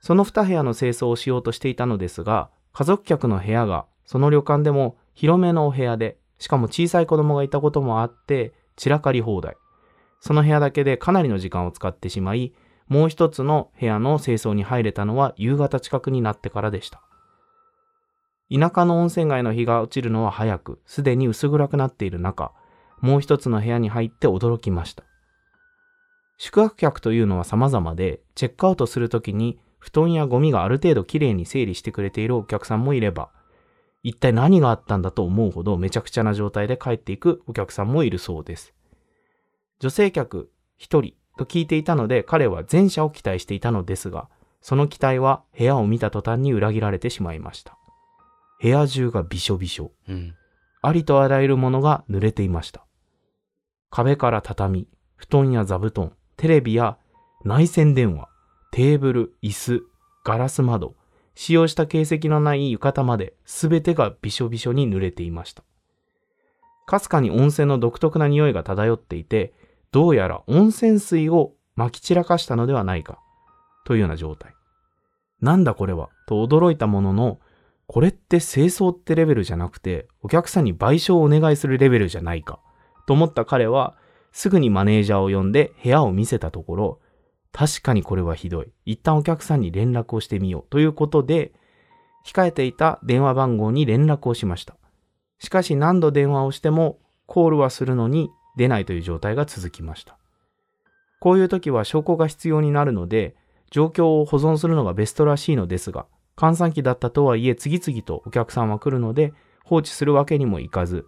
[0.00, 9.56] その2部屋の清掃をしようとしていたのですが、家族客の部屋がその旅館でも広めのお部屋で、しかも小さい子供がいたこともあって、散らかり放題。
[10.20, 12.52] その部屋だけでかなりの時間を使ってしまい、
[12.88, 17.02] もう一つの部屋の清掃に入れたのは夕方近くになってからでした。
[18.52, 22.52] 田舎の温泉街の日が落ちるのは早く、すでに薄暗くなっている中、
[23.00, 25.04] もう一つの部屋に入って驚きました。
[26.36, 33.30] 宿泊客というのは様々で、チェックアウトするときに布団やゴミがある程度きれいに整理してくれているお客さんもいれば、
[34.04, 38.74] 一体何があったんだと思うほどめちゃくちゃな状態で帰っていくお客さんもいるそうです。
[39.80, 44.28] 女性客一人と聞いていたので彼は前者を期待していたのですが、
[44.60, 47.76] その期待は部屋を見た途端に裏切られてしまいました。
[48.60, 49.90] 部屋中がびしょびしょ。
[50.06, 50.12] う。
[50.12, 50.34] うん。
[50.82, 52.84] ありとあらゆるものが濡れていました。
[53.90, 54.86] 壁から畳、
[55.16, 56.98] 布団や座布団、テレビや
[57.44, 58.28] 内線電話、
[58.70, 59.82] テーブル、椅子、
[60.24, 60.94] ガラス窓、
[61.34, 65.64] 使用した形跡のない浴衣まで全てがびしょびしょに濡れていました。
[66.86, 69.52] かすかに温泉の独特な匂いが漂っていて、
[69.90, 73.18] どうやら温泉水を撒き散らかしたのではないか、
[73.84, 74.54] というような状態。
[75.40, 77.40] なんだこれは、と驚いたものの、
[77.86, 82.60] これって清掃ってレベルじゃなくて、お客さんに賠償をお願いするレベルじゃないか。
[83.06, 83.96] と思った彼は、
[84.32, 87.00] すぐにマネージャーを呼んで部屋を見せたところ、
[87.54, 88.72] 確かにこれはひどい。
[88.84, 90.70] 一旦お客さんに連絡をしてみよう。
[90.70, 91.52] ということで、
[92.26, 94.74] 控えていた電話番号に連絡をしました。
[95.38, 100.18] しかし何度電話をしても、コールはするのに出ないという状態が続きました。
[101.20, 103.36] こういう時は証拠が必要になるので、
[103.70, 109.32] 状況を保存するのがベストらしいのですが、閑散期だったとはいえ次々とお客さんは来るので
[109.64, 111.06] 放置するわけにもいかず、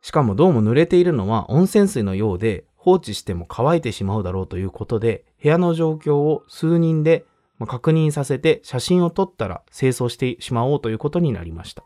[0.00, 7.26] しかもどうも濡れているのは温泉水のようで放置しても乾いてしまうだろうということで、部屋の状況を数人で
[7.66, 11.84] 確認させて写真を撮ったら清掃してしまおうということになりました。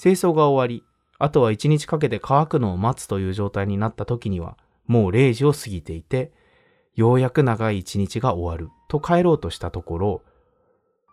[0.00, 0.84] 清掃が終わり、
[1.18, 6.32] あとは1日かけて乾くのを待つという状態になった時には、もう0時を過ぎていて、
[6.94, 10.22] ようやく長い一日が終わると帰ろうとしたところ、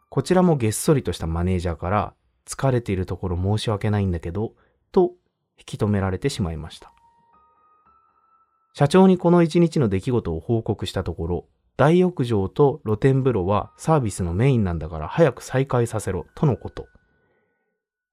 [0.10, 2.14] こちらもげっそりとしたマネージャーから、
[2.46, 4.54] 疲れているところ申し訳ないんだけど、
[4.94, 5.12] と
[5.58, 6.94] 引き止められてしまいました。
[8.78, 11.46] 社長にこの一日の出来事を報告したところ、
[11.78, 16.86] 大浴場と露天風呂はサービスのメインなんだから早く再開させろ、とのこと。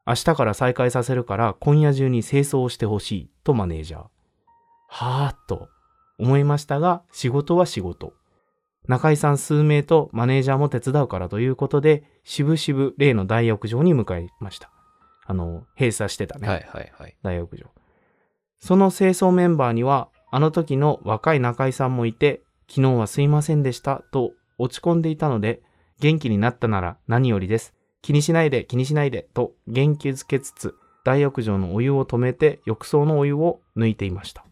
[0.06, 4.04] 明日から再開させるから今夜中に清掃をしてほしい、とマネージャー。
[4.88, 5.68] はぁ、と
[6.18, 8.14] 思いましたが、仕事は仕事。
[8.88, 14.70] 中井さん数名とマネージャーも手伝うからということで、しぶしぶ例の大浴場に向かいました。
[15.26, 16.48] あの、閉鎖してたね。
[16.48, 17.16] はいはいはい。
[17.22, 17.66] 大浴場。
[18.60, 25.62] その清掃メンバーには、あの時の若い中井さんもいて、昨日はすいませんでしたと落ち込んでいたので、
[26.00, 27.72] 元気になったなら何よりです。
[28.02, 34.44] 気にしないで気にしないでと元気づけつつ、大浴場のお湯を止めて浴槽のお湯を抜いていました。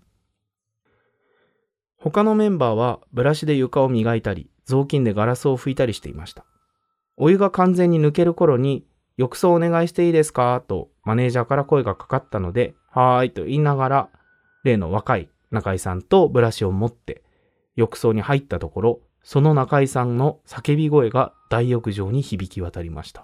[1.96, 6.44] 他のメンバーはブラシで床を磨いたり、雑巾でガラスを拭いたりしていました。
[7.16, 14.08] お湯が完全に抜ける頃に、浴槽お願いしていいですかとマネージャーから声がかかったので、はーいと言いながら、
[14.62, 17.22] 例の若い中井さんとブラシを持って
[17.76, 23.22] 浴槽に入ったところ、その中井さんの叫び声が大浴場に響き渡りました。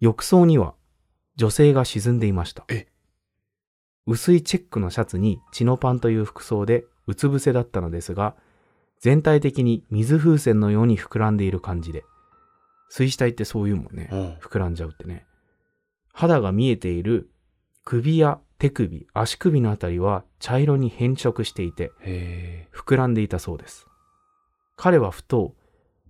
[0.00, 0.74] 浴槽には
[1.36, 2.64] 女性が沈んでいました。
[2.68, 2.86] え？
[4.06, 8.36] 薄いチェックのシャツにチノパンという服装でうつ伏せだったのですが、
[9.00, 12.04] 全体的に水風船のように膨らんでいる感じで。
[12.88, 14.08] 水死体ってそういうもんね。
[14.12, 14.34] うん。
[14.34, 15.26] 膨らんじゃうってね。
[16.12, 17.28] 肌が見えている
[17.84, 23.86] 首や手首、足首のあたりは茶色に変色していて、へ膨らんでいたそうです。
[24.76, 25.54] 彼はふと、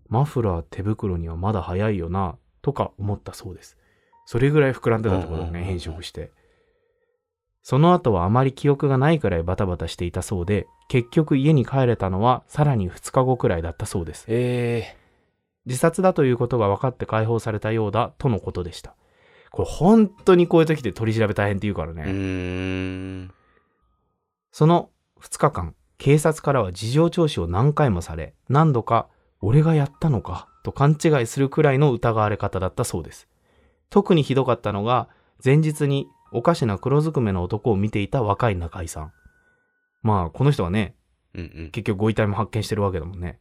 [0.08, 3.76] マフラー手袋にはまだ早いよな、とか思ったそうです。
[4.24, 6.30] それぐらい膨らんでたってことだね、変色して。
[7.62, 14.24] その後はあまり記憶がないくらいバタバタしていたそうで、結局家に帰れたのはさらに2日後くらいだったそうです。
[15.66, 18.94] 自殺だということが分かって解放されたようだとのことでした。
[19.50, 23.30] これ本当にこういう時って取り調べ大変って言うからね。
[24.52, 29.08] その2日間、警察からは事情聴取を何回もされ、何度か、
[29.40, 33.28] 俺がやったのか、と勘違いするくらいの疑われ方だったそうです。
[33.90, 35.08] 特にひどかったのが、
[35.44, 39.12] 前日におかしな黒ずくめの男を見ていた若い中井さん。
[40.02, 40.96] まあ、この人はね、
[41.34, 41.70] うんうん。
[41.70, 43.38] 結局ご遺体も発見してるわけだもんね。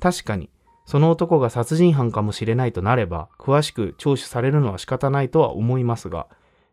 [0.00, 0.50] 確かに、
[0.84, 6.26] その男が殺人犯かもしれないとなれば、詳しく聴取されるのは仕方ないとは思いますが、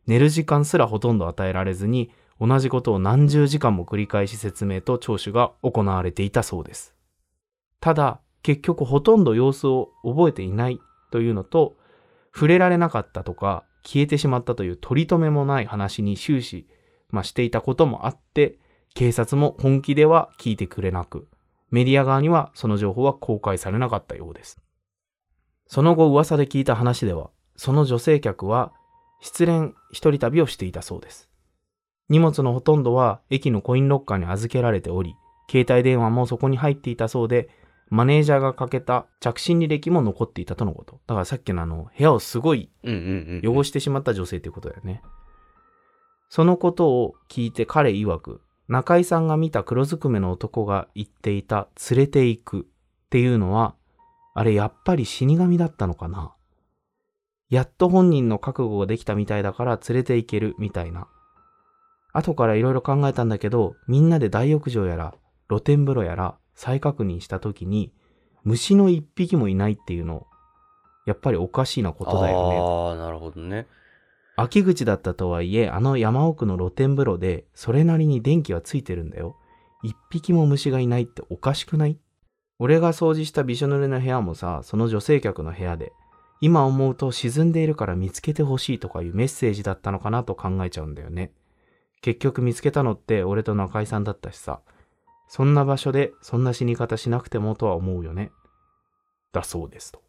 [0.07, 6.95] 寝る時間すらほとんど与えられずに、同じことを何十時間も繰り返し説明と聴取が行われていたそうです。
[7.79, 10.79] ただ、結局ほとんど様子を覚えていない
[11.11, 11.77] というのと、
[12.33, 16.67] 触れられなかったとか、消えてしまったという取り留めもない話に終始、
[17.09, 18.59] まあ、していたこともあって、
[18.93, 21.27] 警察も本気では聞いてくれなく、
[21.71, 24.59] メディア側にはその情報は公開されなかったようです。
[25.67, 28.73] その後噂で聞いた話では、その女性客は
[29.21, 31.29] 失恋一人旅をしていたそうです。
[32.09, 35.15] 荷物のほとんどは駅のコインロッカーに預けられており、
[35.49, 37.49] 携帯電話もそこに入っていたそうで、
[37.89, 40.99] マネージャーがかけた着信履歴も残っていたとのこと。
[41.07, 42.69] だからさっきのあの、部屋をすごい。
[43.43, 45.01] 汚してしまった女性ということだよね。
[46.29, 52.63] そのことを聞いて彼曰く、中井さんが見た黒ずくめの男が言っていた連れて行くっ
[53.09, 53.73] ていうのは、
[54.35, 56.33] あれやっぱり死神だったのかな？
[57.49, 61.07] やっと本人の覚悟ができたみたいだから連れて行けるみたいな。
[62.13, 65.15] 後からいろいろ考えたんだけど、みんなで大浴場やら
[65.47, 67.91] 露天風呂やら再確認した時に、
[68.43, 70.27] 虫の一匹もいないっていうの、
[71.07, 72.57] やっぱりおかしいなことだよね。
[72.59, 73.65] ああ、なるほどね。
[74.41, 79.35] 秋口だったとはいえ、あの山奥の露天風呂で、それなりに電気はついてるんだよ。
[79.83, 81.99] 一匹も虫がいないっておかしくない？
[82.57, 85.91] 俺が掃除したびしょ濡れの部屋もさ、その女性客の部屋で、
[86.39, 91.33] 今思うと沈んでいるから見つけてほしいとかいうメッセージだったのかなと考えちゃうんだよね。
[92.01, 94.61] 結局見つけたのって俺と中井さんだったしさ、
[95.27, 98.31] そんな場所でそんな死に方しなくてもとは思うよね。
[99.33, 100.01] だそうですと。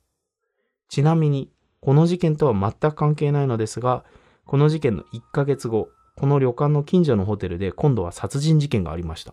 [0.88, 4.04] ちなみに、この事件とは全く関係ないのですが、
[4.50, 9.32] この事件の1ヶ月後、この旅館の近所のホテルで今度は殺人事件がありました。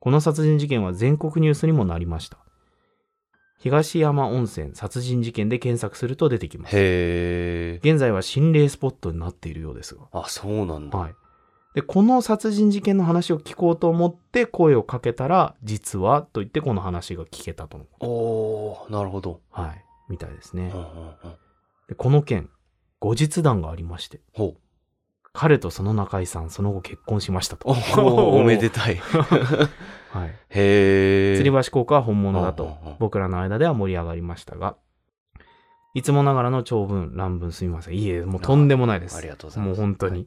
[0.00, 2.38] この殺人事件は全国ニュースにもなりました。
[3.60, 6.76] 東山温泉殺人事件で検索すると出てきます。
[6.76, 7.80] へえ。
[7.88, 10.08] 現在は心霊スポットになっているようですが。
[10.10, 10.98] あ、そうなんだ。
[10.98, 11.14] はい。
[11.76, 17.84] で、この殺人事件の話を聞こうと思って声をかけたら、実はと言ってこの話が聞けたとの。
[18.00, 19.40] おー、なるほど。
[19.52, 19.84] はい。
[20.08, 20.80] みたいですねうん。
[20.80, 21.14] うんうん
[21.86, 22.50] で、この件、
[23.02, 24.60] 後日談がありまして、ほう。
[25.32, 27.68] 彼とその中井さん、その後結婚しましたと。
[27.68, 28.00] おー
[28.40, 28.96] おめでたい。
[30.10, 30.28] はい。
[30.28, 31.36] へえ。
[31.36, 34.76] 吊り橋効果は本物だと僕らの間では盛り上がりましたが、
[35.94, 37.94] いつもながらの長文、乱文すみません。
[37.98, 39.16] いえ、もうとんでもないです。
[39.16, 40.12] ありがとうございますもう本当に。
[40.12, 40.26] はい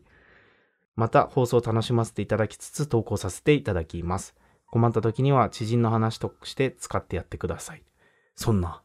[0.95, 4.33] また、放送を楽しませていただきつつ投稿させていただきます。
[4.67, 7.83] 困った時には知人の話として使ってやってください。
[8.35, 8.81] そんな。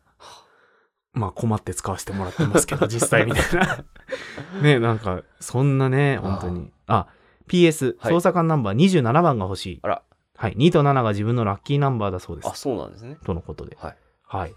[1.12, 3.85] まあ困って使わせてもらってますけど、 実際みたいな。
[4.62, 6.70] ね、なんか、そんなね、本当に。
[6.87, 7.07] あ、
[7.49, 9.81] PS、はい捜査官ナンバー27番が欲しい。
[9.83, 10.03] あら。
[10.37, 12.55] はい、2と7が自分のラッキーナンバーだそうですあ、。
[12.55, 13.18] そうなんですね。
[13.27, 13.77] とのことで。
[13.79, 13.96] はい。
[14.25, 14.55] はい。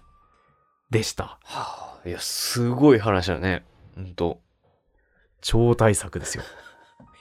[0.92, 1.39] でした。
[1.44, 3.66] はあ、いや、すごい話だね。
[3.96, 4.39] ほんと。
[5.42, 6.44] 超大作ですよ。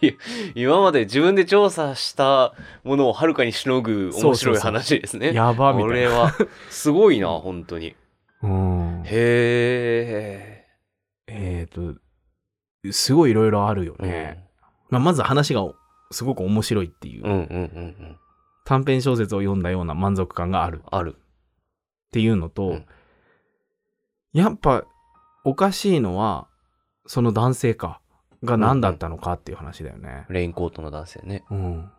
[0.55, 5.33] 今まで自分で調査したものをはるかにしのぐ面白い話ですね。
[5.33, 5.89] やばみたいな。
[5.89, 6.33] これは、
[6.71, 7.97] すごいな、本当に。
[8.43, 9.03] うん。
[9.05, 10.67] へえ。
[11.29, 11.95] えっ、と、
[12.93, 14.49] すごいいろいろあるよね。
[14.91, 15.63] まあ、まず話が
[16.11, 18.17] すごく面白いっていう、うんうんうんうんうん。
[18.65, 21.17] 短編小説を読んだような満足感があるっある。
[22.11, 22.87] ていうのと、うん
[24.33, 24.85] やっぱ
[25.45, 26.49] おかしいのは、
[27.07, 28.01] その男性か、
[28.43, 30.27] が何だったのかっていう話だよね。
[30.31, 31.45] レインコートの男性ね。
[31.51, 31.91] うん。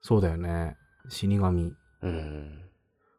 [0.00, 0.76] そうだよね。
[1.08, 1.72] 死神。
[2.02, 2.60] うん。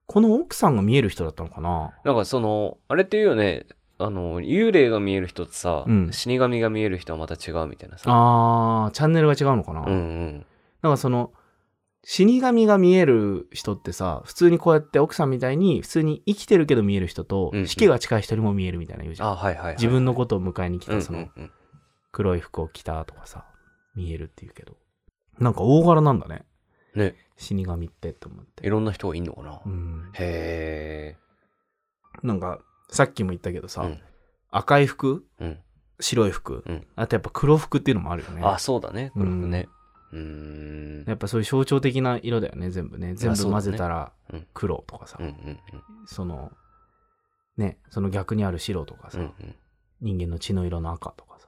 [0.05, 1.93] この奥さんが見える人だったのかな？
[2.03, 3.65] なんかその、あれっていうよね、
[3.97, 8.05] あの、幽霊が見える人とさ、うん死神が見える人はまた違うみたいなさ。
[8.07, 10.45] あー、チャンネルが違うのかな、うんうん。
[10.81, 11.31] なんかその、
[12.03, 19.29] 死神が見える人ってさ、普通にこうやって奥さんみたいに普通に生きてるけど見える人と、うんうん死期が近い人にも見えるみたいな言うじゃん。
[19.29, 19.75] あ、はいはいはい。
[19.75, 21.51] 自分のことを迎えに来うんうたそのんうん
[22.11, 23.45] 黒い服を着たとかさ、
[23.95, 24.73] 見えるっていうけど。
[25.39, 26.43] なんか大柄なんだね。
[26.95, 28.67] ね、死神ってって思って。
[28.67, 29.61] いろんな人がいんのかな？
[29.65, 30.11] うん。
[30.13, 31.15] へ
[32.21, 33.99] なんか、さっきも言ったけどさ、うん
[34.51, 35.25] 赤い服？
[35.39, 35.45] え。
[35.45, 35.59] うん。
[35.99, 38.41] 白い服、うんあとやっぱ黒服っていうのもあるよね。
[38.43, 39.11] あ、そうだね。
[39.13, 39.69] 黒くね。
[40.11, 41.05] うーん。
[41.07, 43.13] やっぱそういう象徴的な色だよね、全部ね。
[43.15, 45.17] 全部混ぜたらうん黒とかさ、
[46.05, 46.51] その、
[47.57, 49.25] ね、その逆にある白とかさ、うん。
[49.25, 49.55] うんうん。
[50.01, 51.47] 人間の血の色の赤とかさ、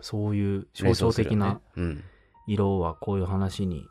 [0.00, 2.02] そういう象徴的なうん。
[2.46, 3.86] 色はこういう話に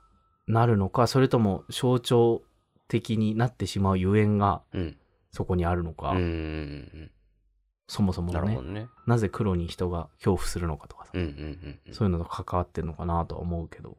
[0.47, 2.41] なるのか、それとも象徴
[2.87, 4.97] 的になってしまうゆえんがうん。
[5.31, 7.11] そこにあるのか、うんうん
[7.89, 8.87] そもそもなるほどね。
[9.05, 11.93] なぜ黒に人が恐怖するのかとかさ、うんうんうんうん。
[11.93, 13.95] そういうのと関わってんのかなとは思うけど、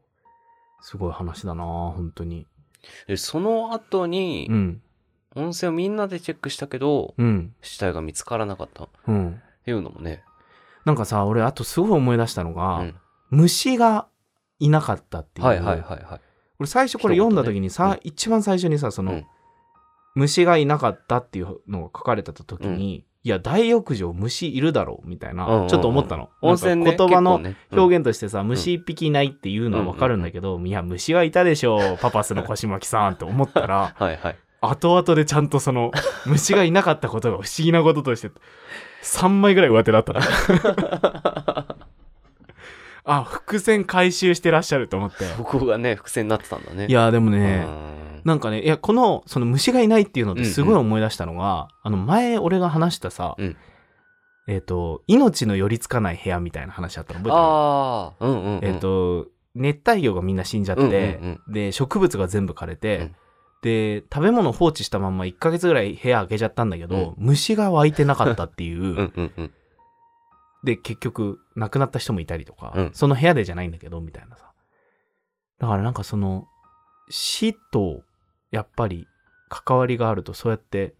[0.81, 2.45] すごい話だな本当に。
[3.07, 4.81] で、その後にう、ん、
[5.35, 9.41] 温泉をみんなでチェックしたけど、うん、死体が見つからなかったっうん。
[9.65, 10.23] ていうのもね。
[10.85, 12.95] なんかさ、俺あとすごい思い出したのが、うん
[13.31, 14.07] 虫が
[14.59, 15.47] いなかったっていう。
[15.47, 16.21] はいはいはいはい。
[16.59, 19.25] 俺最初これ読んだ時にさ、ね一番最初にさ、その、うん
[20.15, 26.29] 虫がいなかったっていうのが書かれてた時に、いや、大浴場虫いるだろうみたいな、うんうんうんちょっと思ったの。
[26.41, 26.85] 温泉ね。
[26.85, 27.41] なんか言葉の
[27.71, 34.35] 表現としてさ、虫一匹いないっていうのはわかるんだけど、いや、虫はいたでしょう、パパスの腰巻さんって思ったら、 はいはい。
[34.61, 35.91] 後々でちゃんとその、
[36.25, 38.31] 虫がいなかったことが不思議なこととして、
[39.03, 40.19] 3枚ぐらい上手だったの。
[43.03, 45.25] あ、伏線回収してらっしゃると思って。
[45.37, 46.87] ここがね、伏線になってたんだね。
[46.87, 53.57] いや、でもうね、ん、なんかね、いや、この、その虫がいないっていうのですごい思い出したのが、あの、前俺が話したさ、うん
[54.47, 57.35] えっ、と、命の寄りつかない部屋みたいな話あったの覚えてる？
[57.35, 58.65] ああ、うんうん、うん。
[58.65, 60.83] えっ、と、熱帯魚がみんな死んじゃって、
[61.21, 63.15] うんうんで、植物が全部枯れて、うん
[63.61, 69.51] で、食べ物放置したまんま1ヶ月ぐらい部屋開けちゃったんだけど、虫が湧いてなかったっていう、うんうんうん。
[70.63, 74.51] で、結局、亡くなった人もいたりとか、うんその部屋でじゃないんだけど、みたいなさ。
[75.59, 76.47] だからなんかその、
[77.09, 78.03] 死と、
[78.51, 79.07] やっぱり、
[79.49, 80.95] 関わりがあると、そうやって、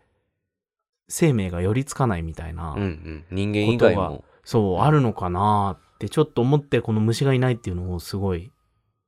[1.07, 3.25] 生命が寄りつかないみたいな、うんうん。
[3.31, 4.23] 人間以外も。
[4.43, 8.51] そう、あるのかなって、ちょっと思って、この虫がいないっていうのをすごい、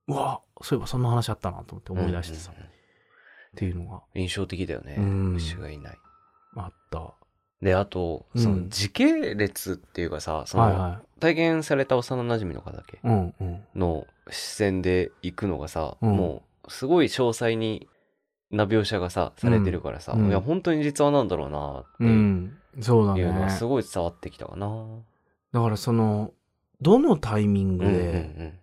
[0.08, 2.72] うわ、そういえばそんな話あったなと思って思い出してさ、うんうんうん
[3.52, 4.96] っていうのが印象的だよね。
[4.98, 5.98] うん虫がいない。
[6.56, 7.14] あった。
[7.62, 13.00] で、あと、うんその時系列っていうかさ、その、はいは体験された幼馴染の方だけい。
[13.04, 13.64] うんうん。
[13.76, 17.88] の視線で行くのがさ、うんもう、すごい詳細に
[18.50, 22.08] な描写がさ、されてるからさ、うんいや、本当に実話なんだろうなってう。
[22.08, 23.52] いうんそうだいうのはね。
[23.52, 24.68] すごい伝わってきたかな。
[25.52, 26.32] だからその、
[26.82, 28.60] どのタイミングうんうんで、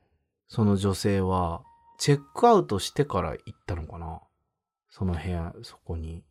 [0.49, 1.63] その女性は、
[1.99, 4.21] チェックアウトしてから行ったのかな？
[4.89, 6.25] その部屋、そこに。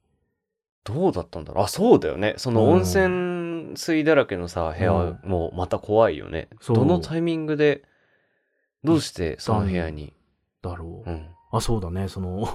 [0.87, 1.65] どうだったんだろう？
[1.65, 2.35] あ、そうだよね。
[2.37, 6.47] そのうん温泉水だらけのさ、部屋はもうまた怖いよね。
[6.61, 7.83] そうどのタイミングで、
[8.83, 10.13] どうしてその部屋に？
[10.61, 11.09] だろう。
[11.09, 11.27] うん。
[11.51, 12.07] あ、そうだね。
[12.07, 12.47] その、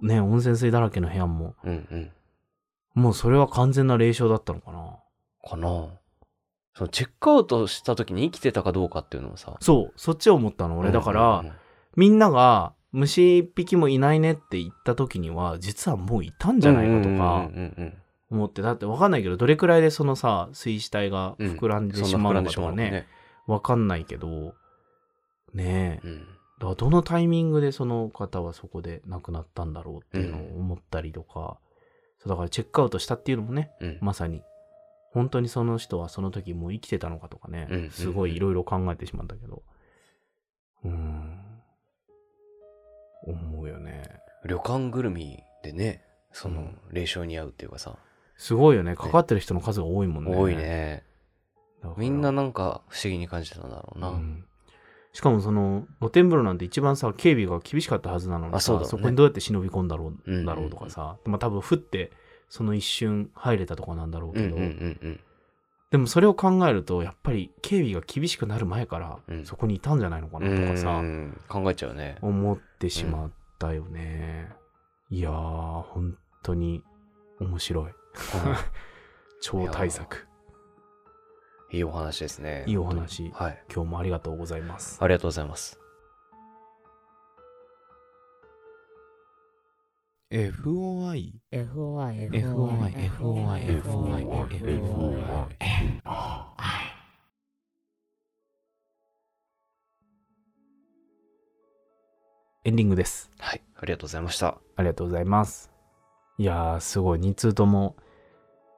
[0.00, 2.12] ね、温泉水だらけの部屋も、うんうん。
[2.94, 4.96] もうそれは完全な霊障だったのかな
[5.48, 5.88] かな？
[6.74, 9.56] そのチェックアウトした時に生きてたかどうかっていうのはさ。
[9.60, 10.92] そう、そっちを思ったの、俺。
[10.92, 11.52] だから、うんうん
[11.96, 17.50] みんなが、虫一匹もいないねって言った時には、実はもういたんじゃないかとか
[18.30, 23.06] 思って、だってわかんないけど、どれくらいでそのさ、水死体が膨らんでしまうのかとかね、
[23.46, 24.54] わかんないけど、
[25.52, 26.06] ねえ。
[26.06, 26.18] うん。
[26.58, 31.58] だからどのタイミングでその方はそこで亡くなったんだろうっていうのを思ったりとか、
[32.18, 33.98] そうだからチェックアウトしたっていうのもね、うん。
[34.00, 34.42] まさに、
[35.12, 39.62] 本当にその人はその時もう生きてたのかとかね、すごいいろいろ考えてしまったけど、
[40.84, 41.37] うーん、
[43.30, 44.02] 思うよね。
[44.44, 47.96] 旅館ぐるみでね、そうのん、霊障に合うっていうかさ、
[48.36, 48.94] すごいよね。
[48.94, 50.36] かかってる人の数が多いもんね。
[50.36, 51.04] 多いね。
[51.96, 54.10] みんななんか不思議に感じてたんだろうな。
[54.10, 54.44] うん
[55.12, 62.12] しかもその露天風呂なんて一番さ警備が厳しかったはずなのにさあそねこにどうやって忍び込んだろう,、うんだろうとかさ、まあ多分降って
[62.48, 65.20] その一瞬入れたとこなんだろうけど、うんうんうんうん。
[65.90, 69.46] でもそれを考えるとやっぱり警備が厳しくなる前からうん。
[69.46, 72.18] そこにいたんじゃないのかなとかさ、うん考えちゃうね。
[72.20, 74.50] 思ってしまったよね、
[75.10, 76.82] いやー本当に
[77.40, 77.92] 面白い。
[79.40, 80.26] 超大作。
[81.70, 82.64] いいお話ですね。
[82.66, 83.30] いいお話。
[83.34, 83.62] はい。
[83.72, 84.98] 今日もありがとうございます。
[85.02, 85.78] ありがとうございます。
[90.30, 92.30] FOI FOI FOI
[93.16, 95.24] FOI FOI FOI
[102.64, 103.30] 「エンディングです。
[103.38, 103.62] はい。
[103.74, 104.58] ありがとうございました。
[104.76, 105.70] ありがとうございます。
[106.36, 107.18] いやー、すごい。
[107.18, 107.96] 2通とも、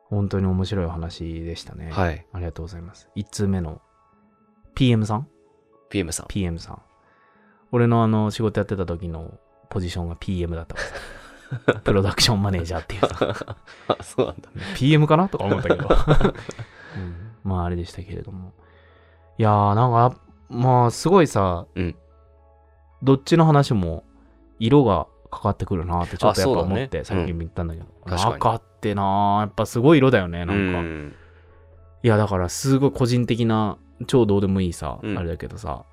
[0.05, 1.91] 本当に面白いお話でしたね。
[1.91, 2.25] はい。
[2.33, 3.09] ありがとうございます。
[3.17, 3.83] 1通目の
[4.77, 5.27] PM さん
[5.89, 6.27] ？PM さん。
[6.29, 6.83] ?PM さん。
[7.73, 9.37] 俺のあの、仕事やってた時の
[9.69, 10.95] ポジションが PM だったからさ。
[11.85, 13.57] プロダクションマネージャーっていうさ。
[13.89, 14.49] あ、そうなんだ。
[14.77, 15.29] PM かな？
[15.29, 15.89] とか思ったけど、
[16.97, 17.33] うん。
[17.45, 18.53] まああれでしたけれども。
[19.39, 21.97] いやーなんかまあすごいさ、うん。
[23.03, 24.05] どっちの話も
[24.59, 28.35] 色がかかってくるなってちょっとやっぱ思って、さっきも言ったんだけど、確かに。
[28.35, 29.41] 赤ってなー。
[29.41, 31.15] やっぱすごい色だよねなんか、うん。
[32.03, 35.19] いやだからすごい個人的な超どうでもいいさ、うん。
[35.19, 35.85] あれだけどさ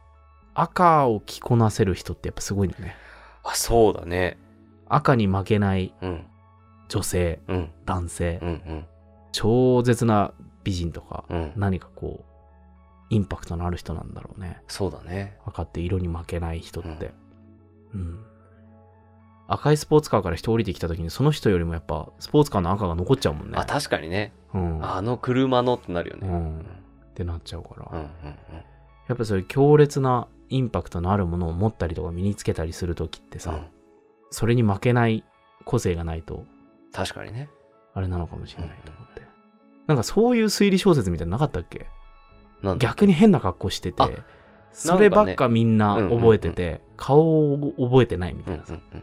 [0.53, 2.95] 赤を着こなせる人ってやっぱすごいんだね。
[3.43, 4.37] あ、そうだね。
[4.89, 6.25] 赤に負けないうん。
[6.89, 7.69] 女性うん。
[7.85, 8.49] 男性、うん。
[8.49, 8.85] うん。
[9.31, 10.33] 超絶な
[10.63, 11.51] 美人とか、うん。
[11.55, 12.27] 何かこう
[13.09, 15.37] インパクトのある人なんだろうねそうだね。
[15.45, 17.13] 赤って色に負けない人って
[17.93, 18.19] うん、
[19.47, 24.33] 赤いスポーツカーから人降りてきた時にその人よりもやっぱスポーツカーの赤が残っちゃうもんねあ、確かにね。
[24.53, 26.27] うん、あの車のってなるよね。
[26.27, 27.99] うんってなっちゃうから、うん。
[27.99, 28.07] うん。
[29.07, 33.65] やっぱそういう強烈なインパクトのあるものを持ったりとか身につけたりする時ってさ、うん。
[34.29, 35.23] それに負けない
[35.65, 36.45] 個性がないと
[36.93, 37.49] 確かにね。
[37.93, 39.21] あれなのかもしれないと思って、
[39.87, 41.87] なんかそういう推理小説みたいなのなかったっけ？
[42.61, 44.09] なんだ逆に変な格好しててあ
[44.71, 48.97] そればっかみんな覚えてて、顔を覚えてないみうんうたいなさ、んう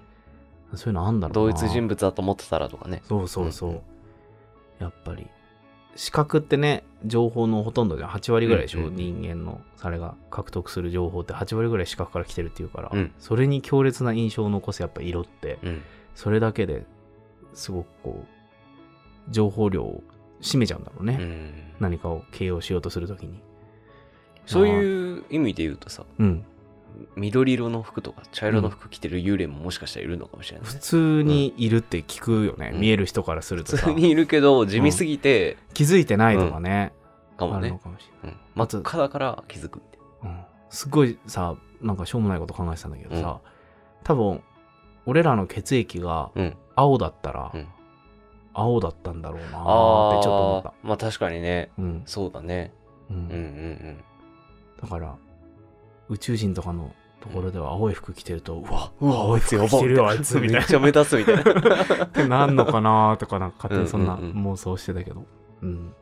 [0.75, 0.79] ん。
[0.79, 3.03] そういうのあんだろう同な一人物だと思ってたらとかね。
[3.09, 3.81] そうそうそう、うん。
[4.79, 5.27] やっぱり
[5.97, 8.11] 視覚ってね情報のほとんどじゃん。
[8.11, 11.34] 8割ぐらいでしょ、うんうん人間のそれが獲得する情報って。
[11.34, 13.12] 8割ぐらい視覚から来てるっていうから、うん。
[13.18, 15.82] それに強烈な印象を残すやっぱ色ってうん。
[16.14, 16.84] それだけで
[17.55, 20.03] すごくこう情報量を
[20.40, 21.53] 占めちゃうんだろうね、うん。
[21.80, 23.40] 何かを形容しようとするときに。
[24.47, 26.45] そういう意味で言うとさ、うん
[27.16, 30.72] 緑色の服とか茶色の服着てる幽霊ももしかしたらいるのかもしれないね。
[30.72, 36.92] 普通にいるって聞くよね、うん見える人からするとさ普通にいるけど、地味すぎて、気づいてないとかね、
[37.36, 37.78] かもねあるの。
[37.78, 38.40] かもしれないうん。
[38.55, 43.40] 真っ赤だから気づくみたいうんすごいさなんかしょうもないこと考えてたんだけどさ、
[44.03, 44.42] 多分
[45.07, 46.42] 俺らの血液がな。
[46.42, 46.57] うん。
[46.76, 47.68] 青だったら、うん
[48.57, 51.70] 青だったんだろうなってちょっと思ったあ、まあ確かにね。
[51.76, 52.72] うんそうだね。
[53.11, 54.05] うんうんうん
[54.80, 55.16] だから
[56.11, 59.13] 宇宙人とかのところでは青い服着てると、うわうん。
[59.13, 61.45] 青い服着てるよあいつみたいめっちゃ目立つみたいな。
[61.45, 65.25] なってなんのかなーとかなんか勝手にそんな妄想してたけど、
[65.63, 65.95] うん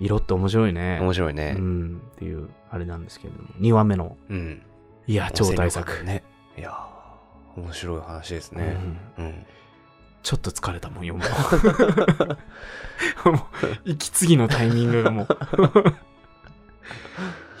[0.00, 1.52] 色って面白いね面白いうね。
[1.52, 4.62] んっていうあれなんですけれども2話目のうん。
[5.06, 6.22] いや超大作、ね。
[6.56, 8.78] いやー面白い話ですね。
[9.18, 9.46] うんうん。
[10.22, 11.24] ちょっと疲れたもん読む
[13.24, 15.28] の もう息継ぎのタイミングがもう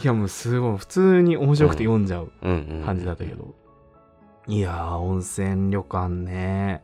[0.02, 2.82] いやもうすごい普通に面白くて読んじゃううんうん。
[2.84, 3.54] 感じだったけど、
[4.46, 6.82] いやー温泉旅館ね。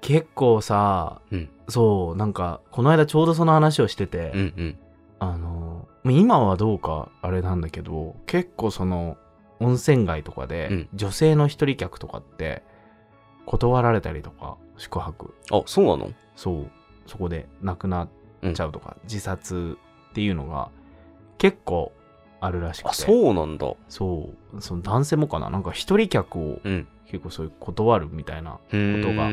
[0.00, 1.48] 結構さ、うん。
[1.68, 4.78] そうなんかこの間ちょうどその話をしてて、うんうん。
[5.20, 9.16] あの今はどうかあれなんだけど結構その
[9.60, 10.88] 温泉街とかで、うん。
[10.94, 12.62] 女性の一人客とかって
[13.46, 15.34] 断られたりとか宿泊。
[15.50, 16.10] あ、そうなの？
[16.36, 16.70] そう。
[17.06, 18.08] そこで亡くなっ
[18.52, 19.78] ちゃうとか、自殺
[20.10, 20.70] っていうのが
[21.38, 21.90] 結構
[22.40, 22.88] あるらしくて。
[22.90, 23.72] あ、そうなんだ。
[23.88, 24.60] そう。
[24.60, 25.50] その男性もかな？
[25.50, 26.86] なんか一人客をうん。
[27.10, 29.30] 結構そういう断るみたいなことが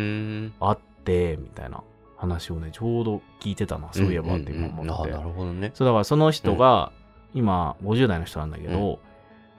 [0.61, 1.83] あってみたいな
[2.15, 3.89] 話をねちょうど聞いてたな。
[3.91, 5.71] そういえばって今思って、あ、なるほどね。
[5.73, 6.93] そうだからその人が
[7.33, 8.99] 今50代の人なんだけど、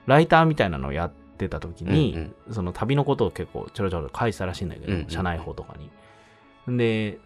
[0.07, 2.15] ライターみたいなのをやってた時に、
[2.47, 5.09] うんその旅のことを結構ちょろちょろ書いてたらしいんだけど、うんうん。
[5.11, 5.75] 社内報とか
[6.67, 6.75] に。
[6.75, 7.19] で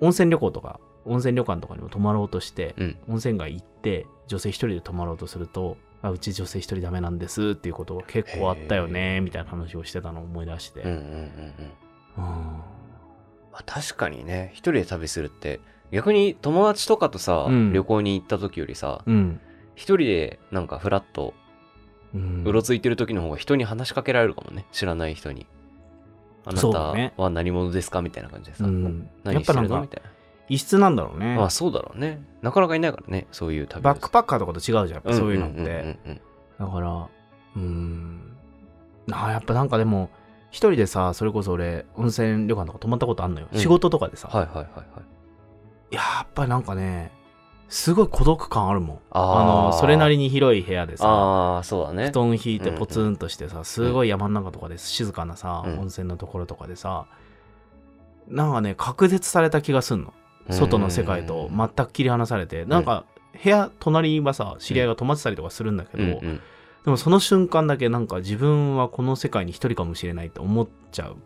[0.00, 2.96] 温泉旅行とか温泉旅館とかにも泊まろうとして、うん。
[3.10, 11.14] 温泉街行って女性一人で泊まろうとするとあうち女性一人ダメなんですっていうことが結構あったよねみたいな話をしてたのを思い出して、うんうんうんうん。
[12.16, 12.22] うん。
[13.52, 15.58] まあ、確かにね、一人で旅するって、
[15.90, 17.72] 逆に友達とかとさ、うん。
[17.72, 19.40] 旅行に行った時よりさ、うん。
[19.74, 21.34] 一人でなんかフラッと
[22.14, 24.66] うろついてる時の方が人に話しかけられるかもね。
[24.70, 25.46] 知らない人に。
[26.44, 28.00] あなたは何者ですか？
[28.00, 28.64] みたいな感じでさ。
[28.64, 29.10] うん。
[29.24, 29.80] や何してるの？
[29.82, 30.02] みたい
[30.50, 32.22] 異質なんだろうね、あそうだろうね。
[32.42, 36.20] なかなかいないからね、そういう旅バックパッカーとかと違うじゃんやっぱそういうのって、んんうんうん
[36.58, 38.36] だから、うーん。
[39.12, 40.10] あーやっぱなんかでも、
[40.50, 43.46] 一人でさ、それこそ俺、温泉旅館とか泊まったことあんのよ。
[43.50, 44.28] うん仕事とかでさ。
[44.28, 44.84] はいはいはいはい。
[45.92, 47.12] いややっぱりなんかね、
[47.68, 48.98] すごい孤独感あるもん。
[49.10, 52.08] ああの、それなりりに広い部屋でさ、ああ、そうだね。
[52.08, 57.06] 布団引いてポツンとしてさ、すごい山の中とかで静かなさ、うん温泉のところとかでさ、
[58.28, 60.12] なんかね、隔絶された気がすんの。
[60.52, 63.04] 外の世界と全く切り離されて、なんか
[63.42, 66.40] 部屋隣はさ知り合いが泊まってたりとかするんだけど、うんうん
[66.84, 71.16] でもその瞬間だけなんか自分はこの世界に一人かもしれないって思っちゃう。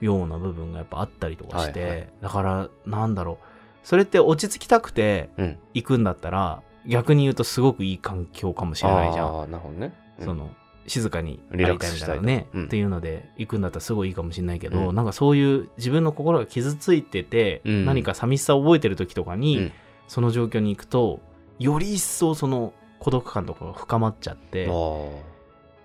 [0.00, 3.46] ような部分がやっぱあったりとかして、はいはいだからなんだろう
[3.84, 5.58] それって落ち着きたくてうん。
[5.74, 9.92] 行くんだったら逆に言うとすごくいい環境かもしれないじゃん、ああ、なるほどね。
[10.18, 10.50] うんその
[10.88, 12.64] 静かにリラックやりたいスみたいなね、うん。
[12.64, 14.94] っていうので行くんだったらすごいいいかもしれないけど、うん。
[14.94, 17.84] なんかそういう自分の心が傷ついてて、うん。
[17.84, 19.72] 何か寂しさを覚えてる時とかに、うん。
[20.08, 21.20] その状況に行くと
[21.58, 24.66] より一層その孤独感とかが深まっちゃって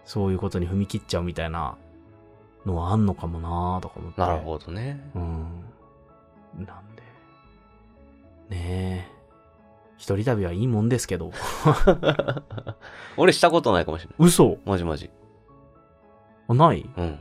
[0.06, 1.78] そういうことに踏み切っちゃうみたいな
[2.66, 4.22] のはあんのかもなとか思って。
[4.22, 5.02] なるほどね。
[5.14, 5.66] うん。
[6.66, 7.04] なんで。
[8.50, 9.13] ねえ
[9.98, 11.32] 一人旅はいいもんですけど
[13.18, 14.28] 俺したことないかもしれない。
[14.28, 14.58] 嘘？
[14.66, 15.10] マジマジ。
[16.48, 16.90] あない？
[16.98, 17.20] うん。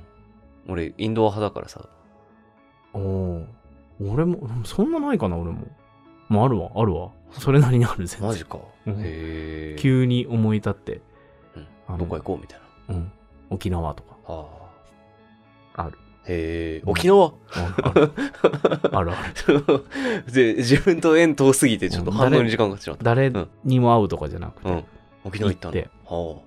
[0.68, 1.86] 俺、インドア派だからさ。
[2.94, 3.46] おお
[4.00, 5.66] 俺もそんなないかな俺も
[6.28, 8.58] もうあるわあるわそれなりにある全然マジか。
[8.86, 9.76] うんへえ。
[9.78, 11.00] 急に思い立って、
[11.86, 12.38] あのうんどこ行こう？
[12.40, 12.94] みたいな。
[12.96, 13.12] うん、
[13.50, 14.46] 沖縄とかあ
[15.84, 15.98] ある。
[16.28, 16.82] へえ。
[16.84, 17.32] うん沖縄。
[17.54, 17.74] あ
[18.92, 19.12] ある。
[19.12, 19.14] あ
[19.48, 20.24] る。
[20.32, 23.04] で、自分と縁遠すぎて、ちょっと反応に時間がかかってしまった。
[23.04, 23.48] 誰うん。
[23.64, 24.84] にも会うとかじゃなくて、うん。
[25.24, 25.74] 沖縄行ったの？
[25.74, 25.90] 行って。
[26.04, 26.42] は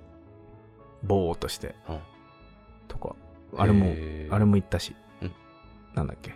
[1.04, 1.98] ぼーっとして、うん
[2.88, 3.16] とか。
[3.58, 3.64] あ。
[3.64, 3.86] あれも
[4.32, 5.32] あれも行ったし、うん。
[5.94, 6.36] なんだっけ。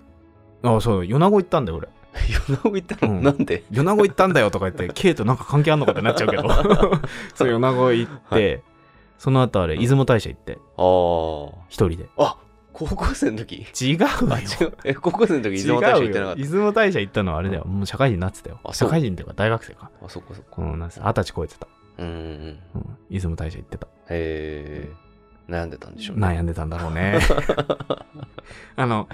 [0.64, 1.88] あそう米子行ったんだよ俺。
[2.50, 3.24] 米子行ったの、うん。
[3.24, 3.64] なんで？
[3.72, 6.50] 米子行ったんだよとか言って、 K となんか関係あんのかってなっちゃうけど。
[7.36, 8.62] そう、米子行って、は
[9.18, 12.10] その後あれ、出雲大社行って、あ一人で。
[12.18, 12.38] あ。
[12.74, 13.66] あ、高校生の時？
[13.80, 14.08] 違うよ。
[14.30, 14.78] あ、違う。
[14.84, 17.66] え、高校生の時、出雲大社行ってなかっ違うよ出雲大社行ったのはあれだよ。
[17.66, 18.60] もう社会人になってたよ。
[18.64, 19.92] あそう社会人っていうか大学生か。
[20.00, 20.06] た。
[20.06, 20.62] あ、そっかそっか。
[20.62, 21.68] うん、なんせ二十歳超えてた。
[21.98, 22.60] うんうんうん。
[22.76, 23.88] うん、出雲大社行ってた。
[23.88, 24.90] へえ。
[25.50, 26.28] 悩んでたんでしょうね。
[26.28, 27.20] 悩んでたんだろうね。
[28.78, 29.10] あの、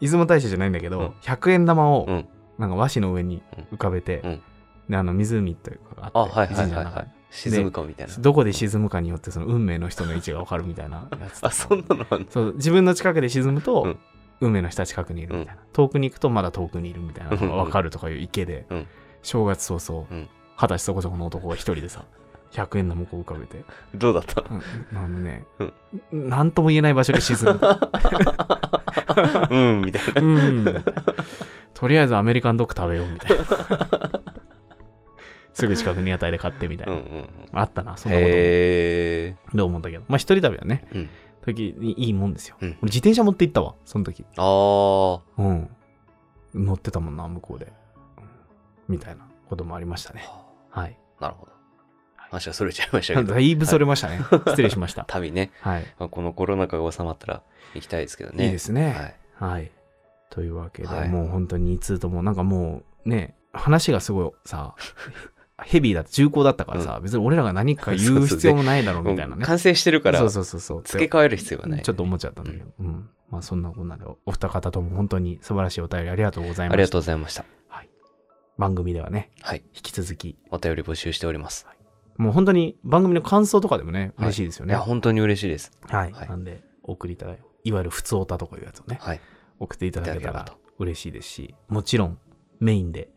[0.00, 2.28] 出雲大社じゃないんだけど、うん100円玉をうん、
[2.58, 3.42] なんか和紙の上に
[3.72, 4.42] 浮かべて、うん
[4.88, 7.15] で、あの、湖というかがあ、あって、はいはいはい神社の中にはい。
[7.30, 8.14] 沈むかみたいな。
[8.18, 12.26] どこで沈むかによってその運命の人の位置が分かるみたいなやつ あ、そんなのあんの？
[12.30, 13.98] そう自分の近くで沈むと、うん。
[14.40, 18.86] 運命の人は近くにいるみたいな、遠くに行くとまだ遠くにいるみたいなのが分かるとかいう池で、うん。
[19.22, 20.28] 正月早々うん。
[20.56, 22.04] 二十歳そこそこの男が一人でさ
[22.52, 23.64] 100円の向こう浮かべて、
[23.94, 24.42] どうだった？
[24.42, 24.62] うん。
[24.98, 25.44] あのね、
[26.12, 26.28] うん。
[26.28, 27.58] なんとも言えない場所で沈む。
[29.50, 30.20] うん、みたいな。
[30.22, 30.84] うん。
[31.74, 33.44] とりあえずアメリカンドッグ食べようみたいな
[35.56, 37.28] すぐ近くに屋台で買ってみたいな、うんうんうん。
[37.52, 40.04] あったなそんなことう思ったけど。
[40.06, 41.08] まあ一人旅はねうん。
[41.40, 42.68] 時にいいもんですよ、うん。
[42.68, 44.26] 俺自転車持って行ったわその時。
[44.36, 45.42] ああ。
[45.42, 45.70] うん。
[46.54, 47.72] 乗ってたもんな向こうで、うん
[48.88, 50.28] みたいなこともありましたね。
[50.70, 50.96] はい。
[51.20, 51.52] なるほど。
[52.16, 53.34] 話はそれちゃいましたけど。
[53.34, 55.04] だいぶそれましたね、失礼しました。
[55.08, 55.50] 旅ね。
[55.60, 57.42] はい、まあこのコロナ禍が収まったら
[57.74, 58.46] 行きたいですけどね。
[58.46, 59.16] いいですね。
[59.40, 59.52] はい。
[59.52, 59.72] はい。
[60.30, 61.08] というわけで、はい。
[61.08, 64.74] もう本当に2通ともなんかもうね話がすごいさ
[65.62, 69.36] ヘビーだ重厚だったからさ、別に俺らが何か言う必要もないだろうみたいなね。
[69.36, 70.82] もう完成してるからそう、そうそうそう。
[70.82, 71.82] 付け替える必要がない。
[71.82, 73.08] ちょっと思っちゃったんだけど、うん。
[73.30, 76.74] まあそんなこんなでお二方とも本当に素晴らしいお便りありがとうございました。
[76.74, 77.44] ありがとうございました。
[78.58, 79.62] 番組ではねはい。
[79.74, 80.36] 引き続き。
[80.50, 81.66] お便り募集しております。
[82.16, 84.28] もう本当に番組の感想とかでもねはい。
[84.28, 84.72] 嬉しいですよね。
[84.72, 85.72] いや、本当に嬉しいです。
[85.88, 86.28] はい、はい。
[86.28, 89.20] なんでお送りいただいいわゆる普通オタとかいうやつをねはい。
[89.58, 90.46] 送っていただけたら
[90.78, 92.18] 嬉しいですしもちろん
[92.60, 93.08] メインで